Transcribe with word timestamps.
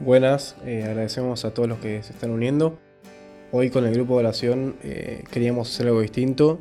Buenas, 0.00 0.56
eh, 0.64 0.84
agradecemos 0.84 1.44
a 1.44 1.52
todos 1.52 1.68
los 1.68 1.78
que 1.78 2.02
se 2.02 2.14
están 2.14 2.30
uniendo. 2.30 2.78
Hoy 3.52 3.68
con 3.68 3.84
el 3.84 3.92
grupo 3.92 4.14
de 4.14 4.20
oración 4.20 4.76
eh, 4.82 5.24
queríamos 5.30 5.70
hacer 5.70 5.88
algo 5.88 6.00
distinto 6.00 6.58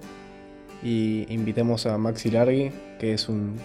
y 0.84 1.26
invitamos 1.34 1.86
a 1.86 1.98
Maxi 1.98 2.32
Largui, 2.32 2.74
que 3.00 3.14
es 3.14 3.30
un 3.30 3.56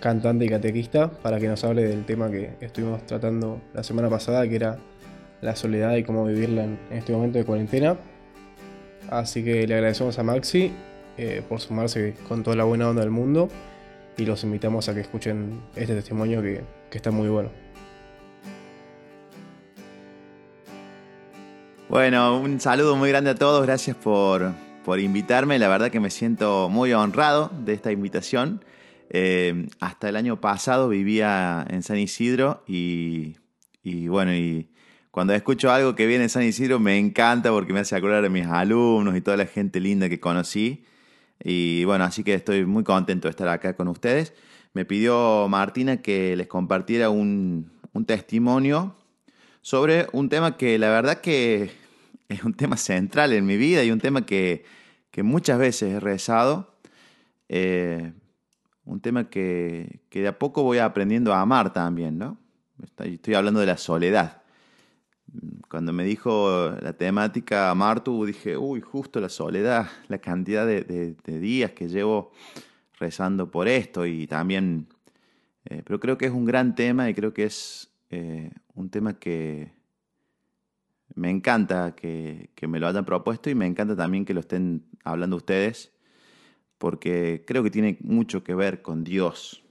cantante 0.00 0.46
y 0.46 0.48
catequista, 0.48 1.10
para 1.10 1.38
que 1.38 1.46
nos 1.46 1.62
hable 1.62 1.84
del 1.84 2.06
tema 2.06 2.30
que 2.30 2.54
estuvimos 2.62 3.04
tratando 3.04 3.60
la 3.74 3.82
semana 3.82 4.08
pasada, 4.08 4.48
que 4.48 4.56
era 4.56 4.78
la 5.42 5.54
soledad 5.56 5.94
y 5.96 6.02
cómo 6.02 6.24
vivirla 6.24 6.64
en 6.64 6.78
este 6.90 7.12
momento 7.12 7.36
de 7.36 7.44
cuarentena. 7.44 7.98
Así 9.10 9.44
que 9.44 9.66
le 9.66 9.74
agradecemos 9.74 10.18
a 10.18 10.22
Maxi 10.22 10.72
eh, 11.18 11.42
por 11.46 11.60
sumarse 11.60 12.14
con 12.26 12.42
toda 12.42 12.56
la 12.56 12.64
buena 12.64 12.88
onda 12.88 13.02
del 13.02 13.10
mundo 13.10 13.50
y 14.16 14.24
los 14.24 14.42
invitamos 14.42 14.88
a 14.88 14.94
que 14.94 15.00
escuchen 15.00 15.60
este 15.76 15.94
testimonio 15.94 16.40
que 16.40 16.64
está 16.92 17.10
muy 17.10 17.28
bueno. 17.28 17.65
Bueno, 21.88 22.40
un 22.40 22.58
saludo 22.58 22.96
muy 22.96 23.10
grande 23.10 23.30
a 23.30 23.36
todos, 23.36 23.64
gracias 23.64 23.96
por, 23.96 24.52
invitarme, 24.98 25.56
la 25.60 25.68
verdad 25.68 25.88
que 25.88 26.00
me 26.00 26.10
siento 26.10 26.68
muy 26.68 26.92
honrado 26.92 27.48
de 27.64 27.74
esta 27.74 27.92
invitación. 27.92 28.64
Eh, 29.08 29.68
hasta 29.78 30.08
el 30.08 30.16
año 30.16 30.40
pasado 30.40 30.88
vivía 30.88 31.64
en 31.70 31.84
San 31.84 31.98
Isidro 31.98 32.64
y, 32.66 33.36
bueno, 34.08 34.34
y 34.34 34.68
cuando 35.12 35.32
escucho 35.32 35.70
algo 35.70 35.94
que 35.94 36.06
viene 36.06 36.24
en 36.24 36.30
San 36.30 36.42
Isidro 36.42 36.80
me 36.80 36.98
encanta 36.98 37.50
porque 37.50 37.72
me 37.72 37.78
hace 37.78 37.94
acordar 37.94 38.24
a 38.24 38.28
mis 38.28 38.46
alumnos 38.46 39.16
y 39.16 39.20
toda 39.20 39.36
la 39.36 39.46
gente 39.46 39.78
linda 39.78 40.08
que 40.08 40.18
conocí. 40.18 40.84
Y 41.40 41.84
bueno, 41.84 42.02
así 42.02 42.24
que 42.24 42.34
estoy 42.34 42.66
muy 42.66 42.82
contento 42.82 43.28
de 43.28 43.30
estar 43.30 43.48
acá 43.48 43.76
con 43.76 43.86
ustedes. 43.86 44.34
Me 44.72 44.84
pidió 44.84 45.46
Martina 45.48 45.98
que 45.98 46.34
les 46.34 46.48
compartiera 46.48 47.10
un, 47.10 47.70
un 47.92 48.04
testimonio 48.06 48.96
sobre 49.66 50.06
un 50.12 50.28
tema 50.28 50.56
que 50.56 50.78
la 50.78 50.90
verdad 50.90 51.20
que 51.20 51.72
es 52.28 52.44
un 52.44 52.54
tema 52.54 52.76
central 52.76 53.32
en 53.32 53.44
mi 53.44 53.56
vida 53.56 53.82
y 53.82 53.90
un 53.90 53.98
tema 53.98 54.24
que, 54.24 54.64
muchas 55.24 55.58
veces 55.58 55.94
he 55.94 55.98
rezado. 55.98 56.76
Eh, 57.48 58.12
un 58.84 59.00
tema 59.00 59.28
que, 59.28 60.02
de 60.08 60.28
a 60.28 60.38
poco 60.38 60.62
voy 60.62 60.78
aprendiendo 60.78 61.34
a 61.34 61.40
amar 61.40 61.72
también, 61.72 62.16
¿no? 62.16 62.38
Estoy, 62.80 63.34
hablando 63.34 63.58
de 63.58 63.66
la 63.66 63.76
soledad. 63.76 64.42
Cuando 65.68 65.92
me 65.92 66.04
dijo 66.04 66.70
la 66.80 66.92
temática 66.92 67.74
Martu, 67.74 68.24
dije, 68.24 68.56
uy, 68.56 68.80
justo 68.80 69.18
la 69.18 69.28
soledad, 69.28 69.88
la 70.06 70.18
cantidad 70.18 70.64
de, 70.64 71.16
días 71.24 71.72
que 71.72 71.88
llevo 71.88 72.30
rezando 73.00 73.50
por 73.50 73.66
esto 73.66 74.06
y 74.06 74.28
también, 74.28 74.86
eh, 75.64 75.82
pero 75.84 75.98
creo 75.98 76.16
que 76.16 76.26
es 76.26 76.32
un 76.32 76.44
gran 76.44 76.76
tema 76.76 77.10
y 77.10 77.14
creo 77.14 77.34
que 77.34 77.46
es 77.46 77.90
eh, 78.10 78.50
un 78.74 78.90
tema 78.90 79.18
que 79.18 79.72
me 81.14 81.30
encanta 81.30 81.94
que, 81.94 82.50
me 82.68 82.78
lo 82.78 82.86
hayan 82.88 83.04
propuesto 83.04 83.50
y 83.50 83.54
me 83.54 83.66
encanta 83.66 83.96
también 83.96 84.24
que 84.24 84.34
lo 84.34 84.40
estén 84.40 84.84
hablando 85.04 85.36
ustedes, 85.36 85.92
porque 86.78 87.44
creo 87.46 87.62
que 87.62 87.70
tiene 87.70 87.96
mucho 88.00 88.44
que 88.44 88.54
ver 88.54 88.82
con 88.82 89.04
Dios. 89.04 89.62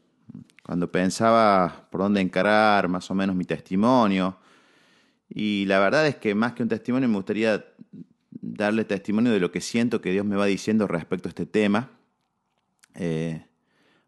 Cuando 0.64 0.92
pensaba 0.92 1.88
por 1.92 2.02
dónde 2.02 2.22
encarar 2.22 2.88
más 2.88 3.12
o 3.12 3.16
menos 3.16 3.36
mi 3.36 3.46
testimonio, 3.46 4.38
y 5.30 5.66
la 5.66 5.80
verdad 5.80 6.08
es 6.08 6.16
que 6.16 6.34
más 6.36 6.54
que 6.54 6.64
un 6.64 6.70
testimonio 6.70 7.08
me 7.08 7.16
gustaría 7.16 7.66
darle 8.32 8.86
testimonio 8.86 9.32
de 9.32 9.40
lo 9.40 9.52
que 9.52 9.62
siento 9.62 10.02
que 10.02 10.12
Dios 10.12 10.26
me 10.26 10.36
va 10.36 10.46
diciendo 10.46 10.88
respecto 10.88 11.28
a 11.28 11.32
este 11.32 11.46
tema, 11.46 11.92
eh, 12.96 13.46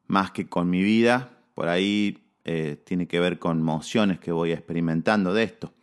más 0.08 0.32
que 0.32 0.48
con 0.48 0.70
mi 0.70 0.82
vida, 0.82 1.38
por 1.54 1.68
ahí 1.68 2.27
eh, 2.50 2.82
tiene 2.86 3.10
que 3.10 3.20
ver 3.20 3.40
con 3.40 3.60
emociones 3.60 4.20
que 4.20 4.32
voy 4.32 4.54
experimentando 4.54 5.34
de 5.34 5.44
esto. 5.44 5.74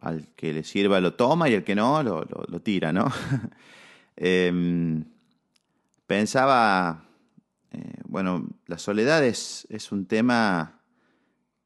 Al 0.00 0.28
que 0.36 0.52
le 0.52 0.62
sirva 0.62 1.00
lo 1.00 1.14
toma 1.14 1.48
y 1.48 1.54
el 1.54 1.64
que 1.64 1.74
no 1.74 2.00
lo, 2.04 2.60
tira, 2.60 2.92
¿no? 2.92 3.10
Em, 4.22 5.04
pensaba, 6.06 7.08
eh, 7.72 8.02
bueno, 8.04 8.46
la 8.66 8.78
soledad 8.78 9.24
es, 9.24 9.66
un 9.90 10.06
tema 10.06 10.80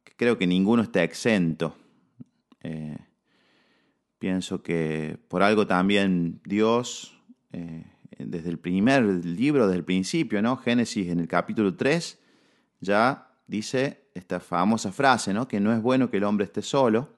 que 0.04 0.14
creo 0.16 0.38
que 0.38 0.46
ninguno 0.46 0.82
está 0.82 1.02
exento. 1.02 1.76
Eh, 2.62 2.96
pienso 4.18 4.62
que 4.62 5.18
por 5.28 5.42
algo 5.42 5.66
también 5.66 6.40
Dios, 6.46 7.14
desde 8.18 8.48
el 8.48 8.58
primer 8.58 9.04
libro, 9.04 9.66
desde 9.66 9.78
el 9.80 9.84
principio, 9.84 10.40
¿no? 10.40 10.56
Génesis 10.56 11.10
en 11.10 11.20
el 11.20 11.28
capítulo 11.28 11.76
3, 11.76 12.18
ya 12.80 13.28
dice 13.46 14.03
esta 14.14 14.40
famosa 14.40 14.92
frase, 14.92 15.34
¿no? 15.34 15.48
Que 15.48 15.60
no 15.60 15.72
es 15.72 15.82
bueno 15.82 16.08
que 16.08 16.18
el 16.18 16.24
hombre 16.24 16.44
esté 16.44 16.62
solo. 16.62 17.10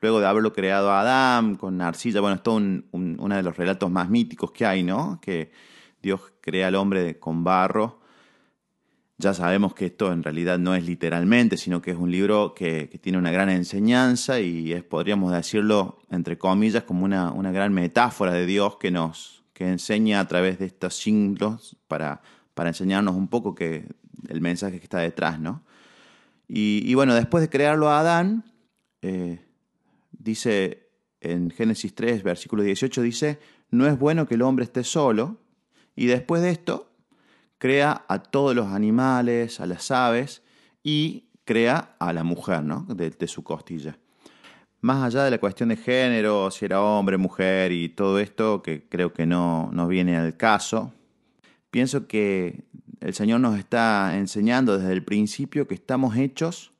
Luego 0.00 0.20
de 0.20 0.26
haberlo 0.26 0.52
creado 0.52 0.90
a 0.90 1.00
Adán 1.00 1.54
con 1.54 1.80
arcilla, 1.80 2.20
bueno, 2.20 2.36
es 2.36 2.42
todo 2.42 2.56
uno 2.56 3.36
de 3.36 3.42
los 3.42 3.56
relatos 3.56 3.90
más 3.90 4.10
míticos 4.10 4.50
que 4.50 4.66
hay, 4.66 4.82
¿no? 4.82 5.20
Que 5.22 5.52
Dios 6.02 6.20
crea 6.40 6.66
al 6.66 6.74
hombre 6.74 7.20
con 7.20 7.44
barro. 7.44 8.00
Ya 9.18 9.32
sabemos 9.32 9.72
que 9.74 9.86
esto 9.86 10.12
en 10.12 10.24
realidad 10.24 10.58
no 10.58 10.74
es 10.74 10.84
literalmente, 10.84 11.56
sino 11.56 11.80
que 11.80 11.92
es 11.92 11.96
un 11.96 12.10
libro 12.10 12.54
que, 12.54 12.98
tiene 13.00 13.18
una 13.18 13.30
gran 13.30 13.48
enseñanza 13.48 14.40
y 14.40 14.72
es, 14.72 14.82
podríamos 14.82 15.30
decirlo, 15.30 16.00
entre 16.10 16.36
comillas, 16.36 16.82
como 16.82 17.04
una, 17.04 17.30
una 17.30 17.52
gran 17.52 17.72
metáfora 17.72 18.32
de 18.32 18.46
Dios 18.46 18.78
que 18.78 18.90
nos 18.90 19.44
que 19.52 19.68
enseña 19.68 20.18
a 20.18 20.26
través 20.26 20.58
de 20.58 20.66
estos 20.66 20.96
siglos 20.96 21.76
para, 21.86 22.22
para 22.54 22.70
enseñarnos 22.70 23.14
un 23.14 23.28
poco 23.28 23.54
que 23.54 23.86
el 24.28 24.40
mensaje 24.40 24.78
que 24.78 24.84
está 24.84 24.98
detrás, 24.98 25.38
¿no? 25.38 25.62
Y, 26.54 26.92
bueno, 26.92 27.14
después 27.14 27.40
de 27.40 27.48
crearlo 27.48 27.88
a 27.88 28.00
Adán, 28.00 28.44
eh, 29.00 29.40
dice 30.10 30.90
en 31.22 31.50
Génesis 31.50 31.94
3, 31.94 32.22
versículo 32.22 32.62
18, 32.62 33.00
dice, 33.00 33.38
no 33.70 33.86
es 33.86 33.98
bueno 33.98 34.28
que 34.28 34.34
el 34.34 34.42
hombre 34.42 34.66
esté 34.66 34.84
solo. 34.84 35.38
Y 35.96 36.06
después 36.06 36.42
de 36.42 36.50
esto, 36.50 36.92
crea 37.56 38.04
a 38.06 38.18
todos 38.18 38.54
los 38.54 38.66
animales, 38.66 39.60
a 39.60 39.66
las 39.66 39.90
aves 39.90 40.42
y 40.82 41.24
crea 41.46 41.96
a 41.98 42.12
la 42.12 42.22
mujer, 42.22 42.62
¿no? 42.62 42.84
De, 42.86 43.28
su 43.28 43.42
costilla. 43.42 43.96
Más 44.82 45.02
allá 45.02 45.24
de 45.24 45.30
la 45.30 45.38
cuestión 45.38 45.70
de 45.70 45.76
género, 45.76 46.50
si 46.50 46.66
era 46.66 46.82
hombre, 46.82 47.16
mujer 47.16 47.72
y 47.72 47.88
todo 47.88 48.18
esto, 48.18 48.60
que 48.60 48.86
creo 48.90 49.14
que 49.14 49.24
no, 49.24 49.70
no 49.72 49.88
viene 49.88 50.18
al 50.18 50.36
caso, 50.36 50.92
pienso 51.70 52.06
que 52.06 52.64
el 53.02 53.14
Señor 53.14 53.40
nos 53.40 53.58
está 53.58 54.16
enseñando 54.16 54.78
desde 54.78 54.92
el 54.92 55.02
principio 55.02 55.66
que 55.66 55.74
estamos 55.74 56.16
hechos 56.16 56.72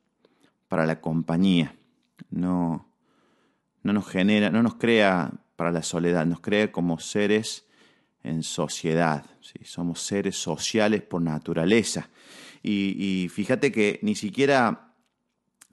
para 0.68 0.86
la 0.86 1.00
compañía. 1.00 1.74
No, 2.30 2.86
no 3.82 3.92
nos 3.92 4.08
genera, 4.08 4.50
no 4.50 4.62
nos 4.62 4.76
crea 4.76 5.32
para 5.56 5.72
la 5.72 5.82
soledad, 5.82 6.24
nos 6.24 6.40
crea 6.40 6.70
como 6.70 7.00
seres 7.00 7.66
en 8.22 8.44
sociedad. 8.44 9.26
Somos 9.64 10.00
seres 10.00 10.36
sociales 10.36 11.02
por 11.02 11.22
naturaleza. 11.22 12.08
Y, 12.62 13.28
fíjate 13.32 13.72
que 13.72 13.98
ni 14.02 14.14
siquiera, 14.14 14.94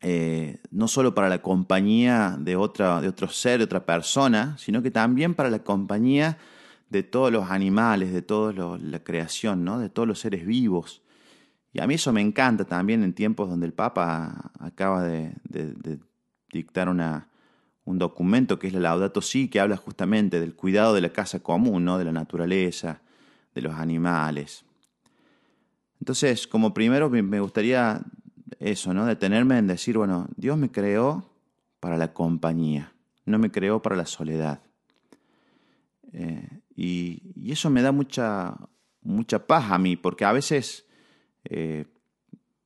eh, 0.02 0.58
no 0.72 0.88
solo 0.88 1.14
para 1.14 1.30
la 1.30 1.44
compañía 1.44 2.36
de, 2.40 2.56
otra, 2.56 3.00
de 3.02 3.08
otro 3.08 3.28
ser, 3.30 3.60
de 3.60 3.66
otra 3.66 3.86
persona, 3.86 4.58
sino 4.58 4.82
que 4.82 4.90
también 4.90 5.36
para 5.36 5.52
la 5.52 5.60
compañía 5.60 6.40
de 6.90 7.04
todos 7.04 7.32
los 7.32 7.52
animales, 7.52 8.12
de 8.14 8.22
toda 8.22 8.78
la 8.78 9.04
creación, 9.04 9.64
¿no? 9.64 9.80
de 9.80 9.90
todos 9.90 10.08
los 10.08 10.20
seres 10.20 10.46
vivos. 10.46 11.02
Y 11.72 11.82
a 11.82 11.88
mí 11.88 11.96
eso 11.96 12.12
me 12.12 12.22
encanta 12.22 12.66
también 12.66 13.04
en 13.04 13.14
tiempos 13.14 13.50
donde 13.50 13.68
el 13.68 13.74
Papa 13.74 14.52
acaba 14.60 15.04
de, 15.04 15.34
dictar 16.52 16.90
un 16.90 18.00
documento 18.00 18.58
que 18.58 18.68
es 18.68 18.74
la 18.74 18.80
Laudato 18.80 19.22
Si, 19.22 19.50
que 19.50 19.60
habla 19.60 19.78
justamente 19.78 20.40
del 20.40 20.56
cuidado 20.56 20.96
de 20.96 21.02
la 21.02 21.10
casa 21.10 21.42
común, 21.42 21.86
¿no? 21.86 21.98
de 21.98 22.06
la 22.06 22.12
naturaleza, 22.12 23.02
de 23.54 23.62
los 23.62 23.76
animales. 23.76 24.66
Entonces, 26.00 26.48
como 26.48 26.74
primero 26.74 27.10
me 27.10 27.40
gustaría 27.40 28.02
eso, 28.60 28.94
¿no? 28.94 29.06
Detenerme 29.06 29.58
en 29.58 29.68
decir, 29.68 29.98
bueno, 29.98 30.28
Dios 30.36 30.58
me 30.58 30.72
creó 30.72 31.30
para 31.80 31.98
la 31.98 32.14
compañía, 32.14 32.94
no 33.26 33.40
me 33.40 33.52
creó 33.52 33.82
para 33.82 33.96
la 33.96 34.06
soledad. 34.06 34.62
Eh, 36.12 36.59
y, 36.82 37.52
eso 37.52 37.70
me 37.70 37.82
da 37.82 37.92
mucha, 37.92 38.56
mucha 39.02 39.46
paz 39.46 39.72
a 39.72 39.78
mí, 39.78 39.98
porque 39.98 40.24
a 40.24 40.32
veces 40.32 40.86
eh, 41.44 41.86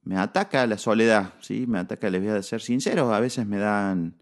me 0.04 0.18
ataca 0.18 0.68
la 0.68 0.78
soledad, 0.78 1.34
¿sí? 1.40 1.66
Me 1.68 1.80
ataca, 1.80 2.12
les 2.12 2.22
voy 2.22 2.30
a 2.30 2.44
ser 2.44 2.62
sincero, 2.62 3.12
a 3.12 3.20
veces 3.20 3.48
me 3.48 3.58
dan, 3.58 4.16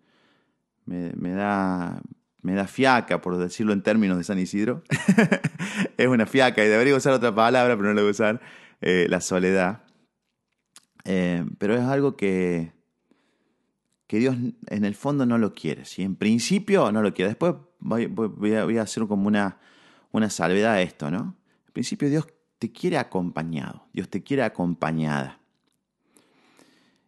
me, 0.85 1.31
da, 1.31 2.01
me 2.41 2.53
da 2.53 2.67
fiaca, 2.67 3.21
por 3.21 3.37
decirlo 3.37 3.73
en 3.73 3.81
términos 3.81 4.17
de 4.17 4.23
San 4.23 4.39
Isidro. 4.39 4.81
es 5.97 6.07
una 6.07 6.25
fiaca 6.25 6.63
y 6.63 6.69
debería 6.69 6.95
usar 6.95 7.11
otra 7.11 7.35
palabra, 7.35 7.75
pero 7.75 7.89
no 7.89 7.93
la 7.93 8.01
voy 8.01 8.09
a 8.09 8.11
usar, 8.11 8.41
eh, 8.79 9.07
la 9.09 9.19
soledad. 9.19 9.83
Eh, 11.03 11.43
pero 11.57 11.75
es 11.75 11.81
algo 11.81 12.15
que, 12.15 12.71
que 14.07 14.19
Dios 14.19 14.37
en 14.67 14.85
el 14.85 14.95
fondo 14.95 15.25
no 15.25 15.37
lo 15.37 15.53
quiere. 15.53 15.83
¿sí? 15.83 16.03
En 16.03 16.15
principio 16.15 16.93
no 16.93 17.01
lo 17.01 17.13
quiere. 17.13 17.29
Después 17.29 17.55
voy, 17.79 18.05
voy, 18.05 18.29
voy 18.29 18.77
a 18.77 18.83
hacer 18.83 19.05
como 19.07 19.27
una, 19.27 19.57
una 20.11 20.29
salvedad 20.29 20.73
a 20.73 20.81
esto, 20.81 21.09
¿no? 21.09 21.35
Al 21.65 21.71
principio 21.73 22.09
Dios 22.09 22.27
te 22.59 22.71
quiere 22.71 22.97
acompañado, 22.97 23.87
Dios 23.93 24.09
te 24.09 24.21
quiere 24.23 24.43
acompañada. 24.43 25.39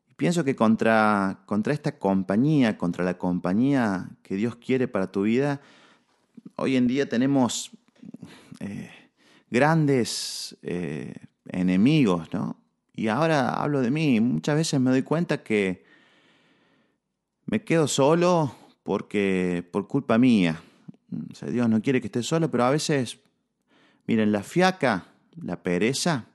Y 0.09 0.15
pienso 0.15 0.43
que 0.43 0.55
contra, 0.55 1.43
contra 1.45 1.73
esta 1.73 1.97
compañía, 1.99 2.77
contra 2.77 3.03
la 3.03 3.17
compañía 3.17 4.09
que 4.23 4.35
Dios 4.35 4.55
quiere 4.55 4.87
para 4.87 5.11
tu 5.11 5.23
vida, 5.23 5.61
hoy 6.55 6.75
en 6.75 6.87
día 6.87 7.07
tenemos 7.07 7.71
eh, 8.59 8.89
grandes 9.49 10.57
eh, 10.63 11.13
enemigos, 11.49 12.31
¿no? 12.33 12.57
Y 12.95 13.07
ahora 13.07 13.49
hablo 13.49 13.81
de 13.81 13.89
mí, 13.89 14.19
muchas 14.19 14.55
veces 14.55 14.79
me 14.79 14.91
doy 14.91 15.01
cuenta 15.01 15.43
que 15.43 15.83
me 17.45 17.63
quedo 17.63 17.87
solo 17.87 18.55
porque 18.83 19.67
por 19.71 19.87
culpa 19.87 20.17
mía. 20.17 20.61
Sea, 21.33 21.49
Dios 21.49 21.69
no 21.69 21.81
quiere 21.81 22.01
que 22.01 22.07
esté 22.07 22.23
solo, 22.23 22.49
pero 22.49 22.65
a 22.65 22.69
veces, 22.69 23.19
miren, 24.07 24.31
la 24.31 24.43
fiaca, 24.43 25.05
la 25.41 25.61
pereza, 25.61 26.25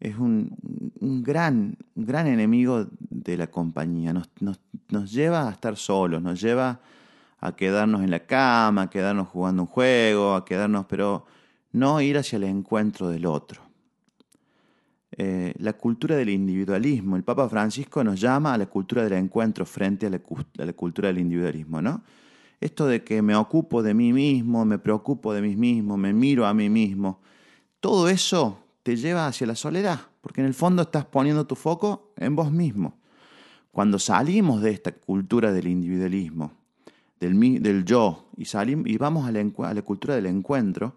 es 0.00 0.16
un, 0.16 0.56
gran, 1.22 1.76
gran 1.94 2.26
enemigo 2.26 2.86
de 2.98 3.36
la 3.36 3.48
compañía. 3.48 4.12
Nos, 4.12 4.30
nos, 4.88 5.12
lleva 5.12 5.46
a 5.46 5.52
estar 5.52 5.76
solos, 5.76 6.22
nos 6.22 6.40
lleva 6.40 6.80
a 7.38 7.54
quedarnos 7.54 8.02
en 8.02 8.10
la 8.10 8.20
cama, 8.20 8.82
a 8.82 8.90
quedarnos 8.90 9.28
jugando 9.28 9.62
un 9.62 9.68
juego, 9.68 10.34
a 10.34 10.44
quedarnos, 10.44 10.86
pero 10.86 11.26
no 11.72 12.00
ir 12.00 12.16
hacia 12.16 12.36
el 12.36 12.44
encuentro 12.44 13.08
del 13.08 13.26
otro. 13.26 13.62
Eh, 15.12 15.52
la 15.58 15.74
cultura 15.74 16.16
del 16.16 16.30
individualismo. 16.30 17.16
El 17.16 17.24
Papa 17.24 17.48
Francisco 17.48 18.02
nos 18.02 18.18
llama 18.18 18.54
a 18.54 18.58
la 18.58 18.66
cultura 18.66 19.04
del 19.04 19.12
encuentro 19.14 19.66
frente 19.66 20.06
a 20.06 20.10
la, 20.10 20.20
a 20.58 20.64
la, 20.64 20.72
cultura 20.72 21.08
del 21.08 21.18
individualismo, 21.18 21.82
¿no? 21.82 22.02
Esto 22.60 22.86
de 22.86 23.02
que 23.02 23.22
me 23.22 23.34
ocupo 23.34 23.82
de 23.82 23.94
mí 23.94 24.12
mismo, 24.12 24.64
me 24.64 24.78
preocupo 24.78 25.32
de 25.32 25.40
mí 25.40 25.56
mismo, 25.56 25.96
me 25.96 26.12
miro 26.12 26.46
a 26.46 26.52
mí 26.52 26.68
mismo, 26.68 27.20
todo 27.80 28.08
eso 28.08 28.58
te 28.82 28.96
lleva 28.96 29.26
hacia 29.26 29.46
la 29.46 29.56
soledad, 29.56 30.00
porque 30.20 30.40
en 30.40 30.46
el 30.46 30.54
fondo 30.54 30.82
estás 30.82 31.06
poniendo 31.06 31.46
tu 31.46 31.54
foco 31.54 32.12
en 32.16 32.36
vos 32.36 32.52
mismo. 32.52 32.98
Cuando 33.72 33.98
salimos 33.98 34.60
de 34.62 34.70
esta 34.72 34.92
cultura 34.92 35.52
del 35.52 35.68
individualismo, 35.68 36.52
del, 37.18 37.62
del 37.62 37.84
yo, 37.84 38.26
y, 38.36 38.46
salimos, 38.46 38.86
y 38.88 38.96
vamos 38.96 39.28
a 39.28 39.32
la, 39.32 39.82
cultura 39.82 40.14
del 40.14 40.26
encuentro, 40.26 40.96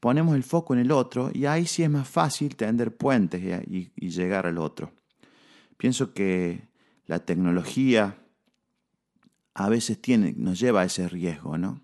ponemos 0.00 0.34
el 0.34 0.42
foco 0.42 0.74
en 0.74 0.80
el 0.80 0.90
otro 0.90 1.30
y 1.32 1.46
ahí 1.46 1.66
sí 1.66 1.82
es 1.82 1.90
más 1.90 2.08
fácil 2.08 2.56
tender 2.56 2.96
puentes 2.96 3.42
y, 3.68 3.90
llegar 4.08 4.46
al 4.46 4.58
otro. 4.58 4.92
Pienso 5.76 6.14
que 6.14 6.62
la 7.06 7.18
tecnología 7.20 8.16
a 9.54 9.68
veces 9.68 10.00
tiene, 10.00 10.34
nos 10.36 10.58
lleva 10.58 10.82
a 10.82 10.84
ese 10.84 11.08
riesgo, 11.08 11.58
¿no? 11.58 11.80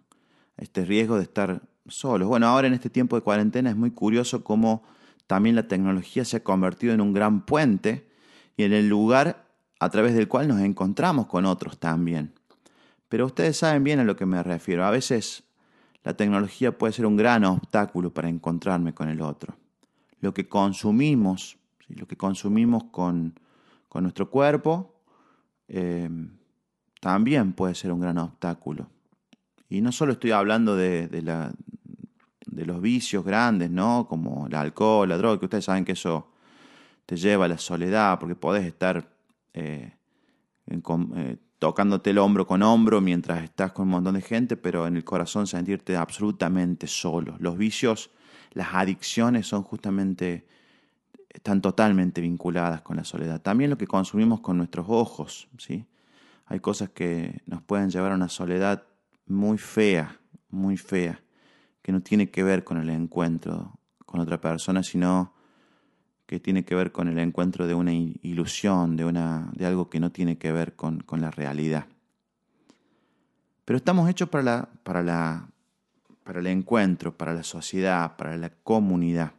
Este 0.57 0.85
riesgo 0.85 1.17
de 1.17 1.23
estar 1.23 1.63
solos. 1.87 2.29
Bueno, 2.29 2.47
ahora 2.47 2.67
en 2.67 2.75
este 2.75 2.91
tiempo 2.91 3.17
de 3.17 3.23
cuarentena 3.23 3.71
es 3.71 3.77
muy 3.77 3.91
curioso 3.91 4.45
cómo 4.45 4.83
también 5.27 5.55
la 5.55 5.69
tecnología 5.69 6.25
se 6.25 6.39
ha 6.39 6.45
convertido 6.45 6.95
en 6.95 7.01
un 7.01 7.13
gran 7.13 7.45
puente 7.45 8.09
y 8.57 8.65
en 8.65 8.73
el 8.73 8.89
lugar 8.89 9.47
a 9.79 9.91
través 9.91 10.15
del 10.15 10.29
cual 10.29 10.49
nos 10.49 10.61
encontramos 10.61 11.27
con 11.27 11.45
otros 11.45 11.79
también. 11.79 12.33
Pero 13.09 13.27
ustedes 13.27 13.59
saben 13.59 13.85
bien 13.85 14.01
a 14.01 14.05
lo 14.05 14.17
que 14.17 14.27
me 14.27 14.43
refiero. 14.43 14.85
A 14.85 14.91
veces 14.91 15.45
la 16.03 16.17
tecnología 16.17 16.77
puede 16.77 16.93
ser 16.93 17.07
un 17.07 17.17
gran 17.17 17.45
obstáculo 17.45 18.13
para 18.13 18.29
encontrarme 18.29 18.95
con 18.95 19.09
el 19.09 19.21
otro. 19.21 19.57
Lo 20.21 20.35
que 20.35 20.49
consumimos, 20.49 21.59
lo 21.89 22.07
que 22.07 22.17
consumimos 22.17 22.85
con, 22.85 23.39
nuestro 23.95 24.31
cuerpo, 24.31 24.95
eh, 25.67 26.09
también 27.01 27.53
puede 27.53 27.75
ser 27.75 27.93
un 27.93 28.01
gran 28.01 28.19
obstáculo. 28.19 28.89
Y 29.69 29.81
no 29.81 29.93
solo 29.93 30.13
estoy 30.13 30.31
hablando 30.31 30.77
de, 30.77 31.09
de 31.09 32.67
los 32.67 32.81
vicios 32.81 33.25
grandes, 33.25 33.71
¿no? 33.71 34.07
Como 34.09 34.47
el 34.47 34.55
alcohol, 34.55 35.09
la 35.09 35.19
droga, 35.19 35.39
que 35.39 35.45
ustedes 35.45 35.65
saben 35.65 35.85
que 35.85 35.93
eso 35.93 36.33
te 37.07 37.17
lleva 37.17 37.45
a 37.47 37.49
la 37.49 37.59
soledad, 37.59 38.19
porque 38.19 38.35
podés 38.35 38.67
estar 38.67 39.09
eh, 39.55 39.93
eh, 40.67 41.37
tocándote 41.59 42.11
el 42.11 42.19
hombro 42.19 42.47
con 42.47 42.63
hombro 42.63 43.01
mientras 43.01 43.43
estás 43.43 43.73
con 43.73 43.85
un 43.87 43.93
montón 43.93 44.15
de 44.15 44.23
gente, 44.23 44.57
pero 44.57 44.87
en 44.87 44.97
el 44.97 45.05
corazón 45.05 45.47
sentirte 45.47 45.97
absolutamente 45.97 46.87
solo. 46.87 47.37
Los 47.39 47.57
vicios, 47.57 48.11
las 48.53 48.75
adicciones 48.75 49.47
son 49.47 49.63
justamente, 49.63 50.47
están 51.31 51.63
totalmente 51.63 52.21
vinculadas 52.21 52.83
con 52.83 52.97
la 52.97 53.05
soledad. 53.05 53.41
También 53.41 53.71
lo 53.71 53.79
que 53.79 53.87
consumimos 53.87 54.41
con 54.41 54.59
nuestros 54.59 54.87
ojos, 54.89 55.49
¿sí? 55.59 55.87
Hay 56.49 56.61
cosas 56.61 56.91
que 56.91 57.43
nos 57.47 57.63
pueden 57.63 57.91
llevar 57.91 58.13
a 58.13 58.15
una 58.15 58.29
soledad 58.29 58.85
muy 59.27 59.59
fea, 59.59 60.19
muy 60.49 60.77
fea, 60.77 61.21
que 61.83 61.93
no 61.93 62.01
tiene 62.01 62.31
que 62.31 62.43
ver 62.43 62.65
con 62.65 62.79
el 62.79 62.89
encuentro 62.91 63.79
con 64.07 64.21
otra 64.21 64.41
persona, 64.41 64.83
sino 64.83 65.35
que 66.25 66.41
tiene 66.41 66.65
que 66.65 66.75
ver 66.75 66.93
con 66.93 67.09
el 67.09 67.19
encuentro 67.19 67.67
de 67.67 67.75
una 67.75 67.93
ilusión, 67.93 68.97
de, 68.97 69.05
una, 69.05 69.51
de 69.55 69.67
algo 69.67 69.91
que 69.91 70.01
no 70.01 70.11
tiene 70.11 70.39
que 70.39 70.51
ver 70.51 70.75
con, 70.77 71.05
la 71.11 71.31
realidad. 71.31 71.87
Pero 73.67 73.77
estamos 73.77 74.09
hechos 74.09 74.31
para, 74.31 74.43
la, 74.43 74.69
para, 74.83 75.03
la, 75.03 75.49
para 76.25 76.41
el 76.41 76.47
encuentro, 76.47 77.17
para 77.17 77.35
la 77.35 77.43
sociedad, 77.43 78.17
para 78.17 78.37
la 78.39 78.51
comunidad. 78.51 79.33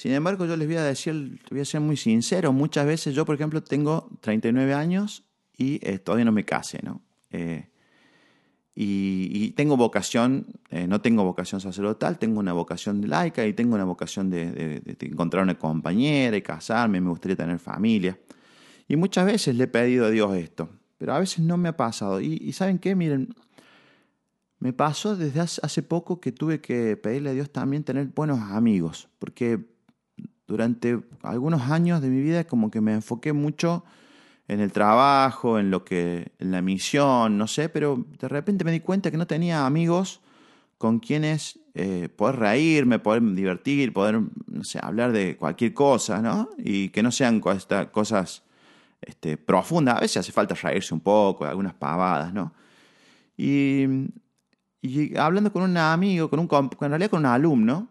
Sin 0.00 0.12
embargo, 0.12 0.46
yo 0.46 0.56
les 0.56 0.66
voy 0.66 0.78
a 0.78 0.82
decir, 0.82 1.38
voy 1.50 1.60
a 1.60 1.64
ser 1.66 1.82
muy 1.82 1.94
sincero, 1.94 2.54
muchas 2.54 2.86
veces 2.86 3.14
yo, 3.14 3.26
por 3.26 3.34
ejemplo, 3.34 3.62
tengo 3.62 4.08
39 4.22 4.72
años 4.72 5.24
y 5.58 5.78
eh, 5.86 5.98
todavía 5.98 6.24
no 6.24 6.32
me 6.32 6.46
case, 6.46 6.80
¿no? 6.82 7.02
Eh, 7.28 7.68
y, 8.74 9.50
tengo 9.50 9.76
vocación, 9.76 10.46
eh, 10.70 10.86
no 10.86 11.02
tengo 11.02 11.22
vocación 11.22 11.60
sacerdotal, 11.60 12.18
tengo 12.18 12.40
una 12.40 12.54
vocación 12.54 13.10
laica 13.10 13.46
y 13.46 13.52
tengo 13.52 13.74
una 13.74 13.84
vocación 13.84 14.30
de, 14.30 14.80
encontrar 15.00 15.42
una 15.42 15.58
compañera 15.58 16.34
y 16.34 16.40
casarme, 16.40 16.98
me 16.98 17.10
gustaría 17.10 17.36
tener 17.36 17.58
familia. 17.58 18.18
Y 18.88 18.96
muchas 18.96 19.26
veces 19.26 19.54
le 19.54 19.64
he 19.64 19.68
pedido 19.68 20.06
a 20.06 20.10
Dios 20.10 20.34
esto, 20.34 20.70
pero 20.96 21.12
a 21.12 21.18
veces 21.18 21.40
no 21.40 21.58
me 21.58 21.68
ha 21.68 21.76
pasado. 21.76 22.22
Y, 22.22 22.50
¿saben 22.54 22.78
qué? 22.78 22.94
Miren, 22.94 23.34
me 24.60 24.72
pasó 24.72 25.14
desde 25.14 25.40
hace 25.40 25.82
poco 25.82 26.22
que 26.22 26.32
tuve 26.32 26.62
que 26.62 26.96
pedirle 26.96 27.28
a 27.28 27.32
Dios 27.34 27.50
también 27.50 27.84
tener 27.84 28.06
buenos 28.06 28.40
amigos, 28.40 29.10
porque 29.18 29.68
durante 30.50 30.98
algunos 31.22 31.70
años 31.70 32.02
de 32.02 32.08
mi 32.08 32.20
vida 32.20 32.42
como 32.42 32.72
que 32.72 32.80
me 32.80 32.92
enfoqué 32.92 33.32
mucho 33.32 33.84
en 34.48 34.58
el 34.58 34.72
trabajo, 34.72 35.60
en 35.60 35.70
lo 35.70 35.84
que, 35.84 36.32
en 36.40 36.50
la 36.50 36.60
misión, 36.60 37.38
no 37.38 37.46
sé, 37.46 37.68
pero 37.68 38.04
de 38.18 38.26
repente 38.26 38.64
me 38.64 38.72
di 38.72 38.80
cuenta 38.80 39.12
que 39.12 39.16
no 39.16 39.28
tenía 39.28 39.64
amigos 39.64 40.20
con 40.76 40.98
quienes 40.98 41.60
eh, 41.74 42.08
poder 42.08 42.36
reírme, 42.36 42.98
poder 42.98 43.22
divertir, 43.22 43.92
poder, 43.92 44.22
no 44.48 44.64
sé, 44.64 44.80
hablar 44.82 45.12
de 45.12 45.36
cualquier 45.36 45.72
cosa, 45.72 46.20
¿no? 46.20 46.48
Y 46.58 46.88
que 46.88 47.02
no 47.04 47.12
sean 47.12 47.38
cosas 47.38 48.42
este, 49.00 49.36
profundas. 49.36 49.98
A 49.98 50.00
veces 50.00 50.16
hace 50.16 50.32
falta 50.32 50.56
reírse 50.56 50.92
un 50.92 51.00
poco, 51.00 51.44
algunas 51.44 51.74
pavadas, 51.74 52.34
¿no? 52.34 52.52
Y, 53.36 53.84
y 54.82 55.16
hablando 55.16 55.52
con 55.52 55.62
un 55.62 55.76
amigo, 55.76 56.28
con 56.28 56.40
un, 56.40 56.48
en 56.50 56.88
realidad 56.88 57.10
con 57.10 57.20
un 57.20 57.26
alumno, 57.26 57.88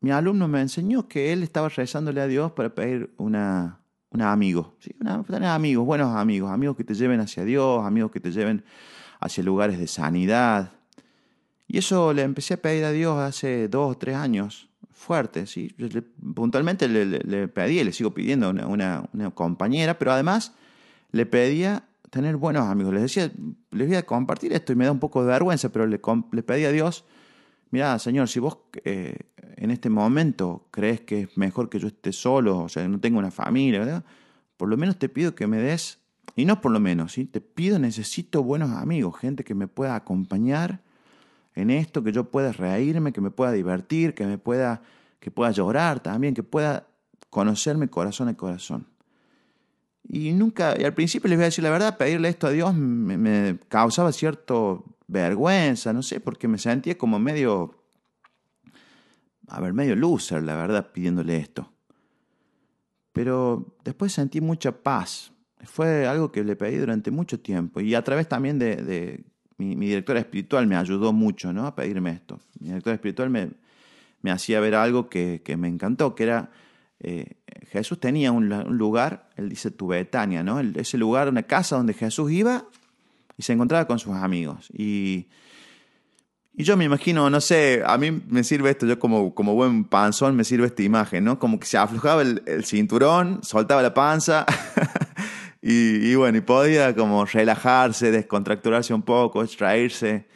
mi 0.00 0.10
alumno 0.10 0.48
me 0.48 0.60
enseñó 0.60 1.08
que 1.08 1.32
él 1.32 1.42
estaba 1.42 1.68
rezándole 1.68 2.20
a 2.20 2.26
Dios 2.26 2.52
para 2.52 2.74
pedir 2.74 3.12
una, 3.16 3.80
un 4.10 4.22
amigo, 4.22 4.76
tener 5.26 5.48
amigos, 5.48 5.84
buenos 5.84 6.14
amigos, 6.14 6.50
amigos 6.50 6.76
que 6.76 6.84
te 6.84 6.94
lleven 6.94 7.20
hacia 7.20 7.44
Dios, 7.44 7.84
amigos 7.84 8.10
que 8.10 8.20
te 8.20 8.30
lleven 8.30 8.64
hacia 9.20 9.42
lugares 9.42 9.78
de 9.78 9.86
sanidad. 9.86 10.72
Y 11.66 11.78
eso 11.78 12.12
le 12.12 12.22
empecé 12.22 12.54
a 12.54 12.62
pedir 12.62 12.84
a 12.84 12.92
Dios 12.92 13.18
hace 13.18 13.68
dos 13.68 13.92
o 13.92 13.98
tres 13.98 14.16
años, 14.16 14.68
fuerte, 14.92 15.46
¿sí? 15.46 15.74
puntualmente 16.34 16.88
le, 16.88 17.48
pedí, 17.48 17.82
le 17.84 17.92
sigo 17.92 18.14
pidiendo 18.14 18.50
una, 18.50 19.04
una, 19.12 19.30
compañera, 19.30 19.98
pero 19.98 20.12
además 20.12 20.54
le 21.12 21.26
pedía 21.26 21.84
tener 22.10 22.36
buenos 22.36 22.66
amigos. 22.66 22.94
Les 22.94 23.02
decía, 23.02 23.30
les 23.72 23.88
voy 23.88 23.96
a 23.96 24.04
compartir 24.04 24.52
esto 24.52 24.72
y 24.72 24.76
me 24.76 24.86
da 24.86 24.92
un 24.92 25.00
poco 25.00 25.22
de 25.22 25.28
vergüenza, 25.28 25.68
pero 25.70 25.86
le, 25.86 26.00
le 26.32 26.42
pedí 26.42 26.64
a 26.64 26.72
Dios, 26.72 27.04
mira, 27.70 27.98
Señor, 27.98 28.28
si 28.28 28.40
vos 28.40 28.58
eh, 28.84 29.18
en 29.56 29.70
este 29.70 29.90
momento 29.90 30.66
crees 30.70 31.00
que 31.00 31.22
es 31.22 31.36
mejor 31.36 31.68
que 31.68 31.78
yo 31.78 31.88
esté 31.88 32.12
solo, 32.12 32.58
o 32.58 32.68
sea, 32.68 32.86
no 32.88 33.00
tengo 33.00 33.18
una 33.18 33.30
familia, 33.30 33.80
¿verdad? 33.80 34.04
por 34.56 34.68
lo 34.68 34.76
menos 34.76 34.98
te 34.98 35.08
pido 35.08 35.34
que 35.34 35.46
me 35.46 35.58
des, 35.58 35.98
y 36.34 36.44
no 36.44 36.60
por 36.60 36.72
lo 36.72 36.80
menos, 36.80 37.12
¿sí? 37.12 37.24
te 37.24 37.40
pido, 37.40 37.78
necesito 37.78 38.42
buenos 38.42 38.70
amigos, 38.70 39.18
gente 39.18 39.44
que 39.44 39.54
me 39.54 39.68
pueda 39.68 39.96
acompañar 39.96 40.80
en 41.54 41.70
esto, 41.70 42.02
que 42.02 42.12
yo 42.12 42.24
pueda 42.24 42.52
reírme, 42.52 43.12
que 43.12 43.20
me 43.20 43.30
pueda 43.30 43.52
divertir, 43.52 44.14
que 44.14 44.26
me 44.26 44.38
pueda, 44.38 44.82
que 45.20 45.30
pueda 45.30 45.50
llorar 45.50 46.00
también, 46.00 46.34
que 46.34 46.42
pueda 46.42 46.86
conocerme 47.30 47.88
corazón 47.88 48.28
a 48.28 48.36
corazón. 48.36 48.86
Y 50.08 50.32
nunca, 50.32 50.74
y 50.78 50.84
al 50.84 50.94
principio 50.94 51.28
les 51.28 51.38
voy 51.38 51.44
a 51.44 51.46
decir 51.46 51.64
la 51.64 51.70
verdad, 51.70 51.96
pedirle 51.96 52.28
esto 52.28 52.46
a 52.46 52.50
Dios 52.50 52.74
me, 52.74 53.16
me 53.16 53.58
causaba 53.68 54.12
cierto 54.12 54.84
vergüenza, 55.08 55.92
no 55.92 56.02
sé, 56.02 56.20
porque 56.20 56.46
me 56.46 56.58
sentía 56.58 56.96
como 56.96 57.18
medio 57.18 57.74
a 59.48 59.60
ver, 59.60 59.72
medio 59.72 59.96
loser, 59.96 60.42
la 60.42 60.56
verdad, 60.56 60.90
pidiéndole 60.92 61.36
esto. 61.36 61.72
Pero 63.12 63.76
después 63.84 64.12
sentí 64.12 64.40
mucha 64.40 64.72
paz. 64.72 65.32
Fue 65.64 66.06
algo 66.06 66.30
que 66.30 66.44
le 66.44 66.56
pedí 66.56 66.76
durante 66.76 67.10
mucho 67.10 67.40
tiempo. 67.40 67.80
Y 67.80 67.94
a 67.94 68.04
través 68.04 68.28
también 68.28 68.58
de, 68.58 69.24
mi, 69.56 69.74
directora 69.74 70.20
espiritual 70.20 70.66
me 70.66 70.76
ayudó 70.76 71.12
mucho 71.12 71.52
¿no? 71.52 71.66
a 71.66 71.74
pedirme 71.74 72.10
esto. 72.10 72.38
Mi 72.60 72.68
directora 72.68 72.94
espiritual 72.94 73.30
me, 73.30 73.50
me 74.22 74.30
hacía 74.30 74.60
ver 74.60 74.74
algo 74.74 75.08
que, 75.08 75.40
me 75.58 75.68
encantó, 75.68 76.14
que 76.14 76.24
era 76.24 76.50
eh, 77.00 77.36
Jesús 77.70 78.00
tenía 78.00 78.32
un, 78.32 78.48
lugar, 78.76 79.30
él 79.36 79.48
dice 79.48 79.70
tu 79.70 79.88
Betania, 79.88 80.42
¿no? 80.42 80.60
ese 80.60 80.98
lugar, 80.98 81.28
una 81.28 81.44
casa 81.44 81.76
donde 81.76 81.94
Jesús 81.94 82.30
iba 82.30 82.66
y 83.36 83.42
se 83.42 83.52
encontraba 83.52 83.86
con 83.86 83.98
sus 83.98 84.14
amigos. 84.14 84.68
Y, 84.72 85.28
y 86.58 86.64
yo 86.64 86.74
me 86.78 86.84
imagino, 86.84 87.28
no 87.28 87.40
sé, 87.42 87.82
a 87.84 87.98
mí 87.98 88.10
me 88.10 88.42
sirve 88.42 88.70
esto, 88.70 88.86
yo 88.86 88.98
como, 88.98 89.34
como 89.34 89.52
buen 89.52 89.84
panzón 89.84 90.34
me 90.34 90.42
sirve 90.42 90.66
esta 90.66 90.82
imagen, 90.82 91.22
¿no? 91.22 91.38
Como 91.38 91.60
que 91.60 91.66
se 91.66 91.76
aflojaba 91.76 92.22
el, 92.22 92.64
cinturón, 92.64 93.40
soltaba 93.42 93.82
la 93.82 93.92
panza 93.92 94.46
y, 95.60 96.14
bueno, 96.14 96.38
y 96.38 96.40
podía 96.40 96.96
como 96.96 97.26
relajarse, 97.26 98.10
descontracturarse 98.10 98.94
un 98.94 99.02
poco, 99.02 99.42
extraerse. 99.42 100.26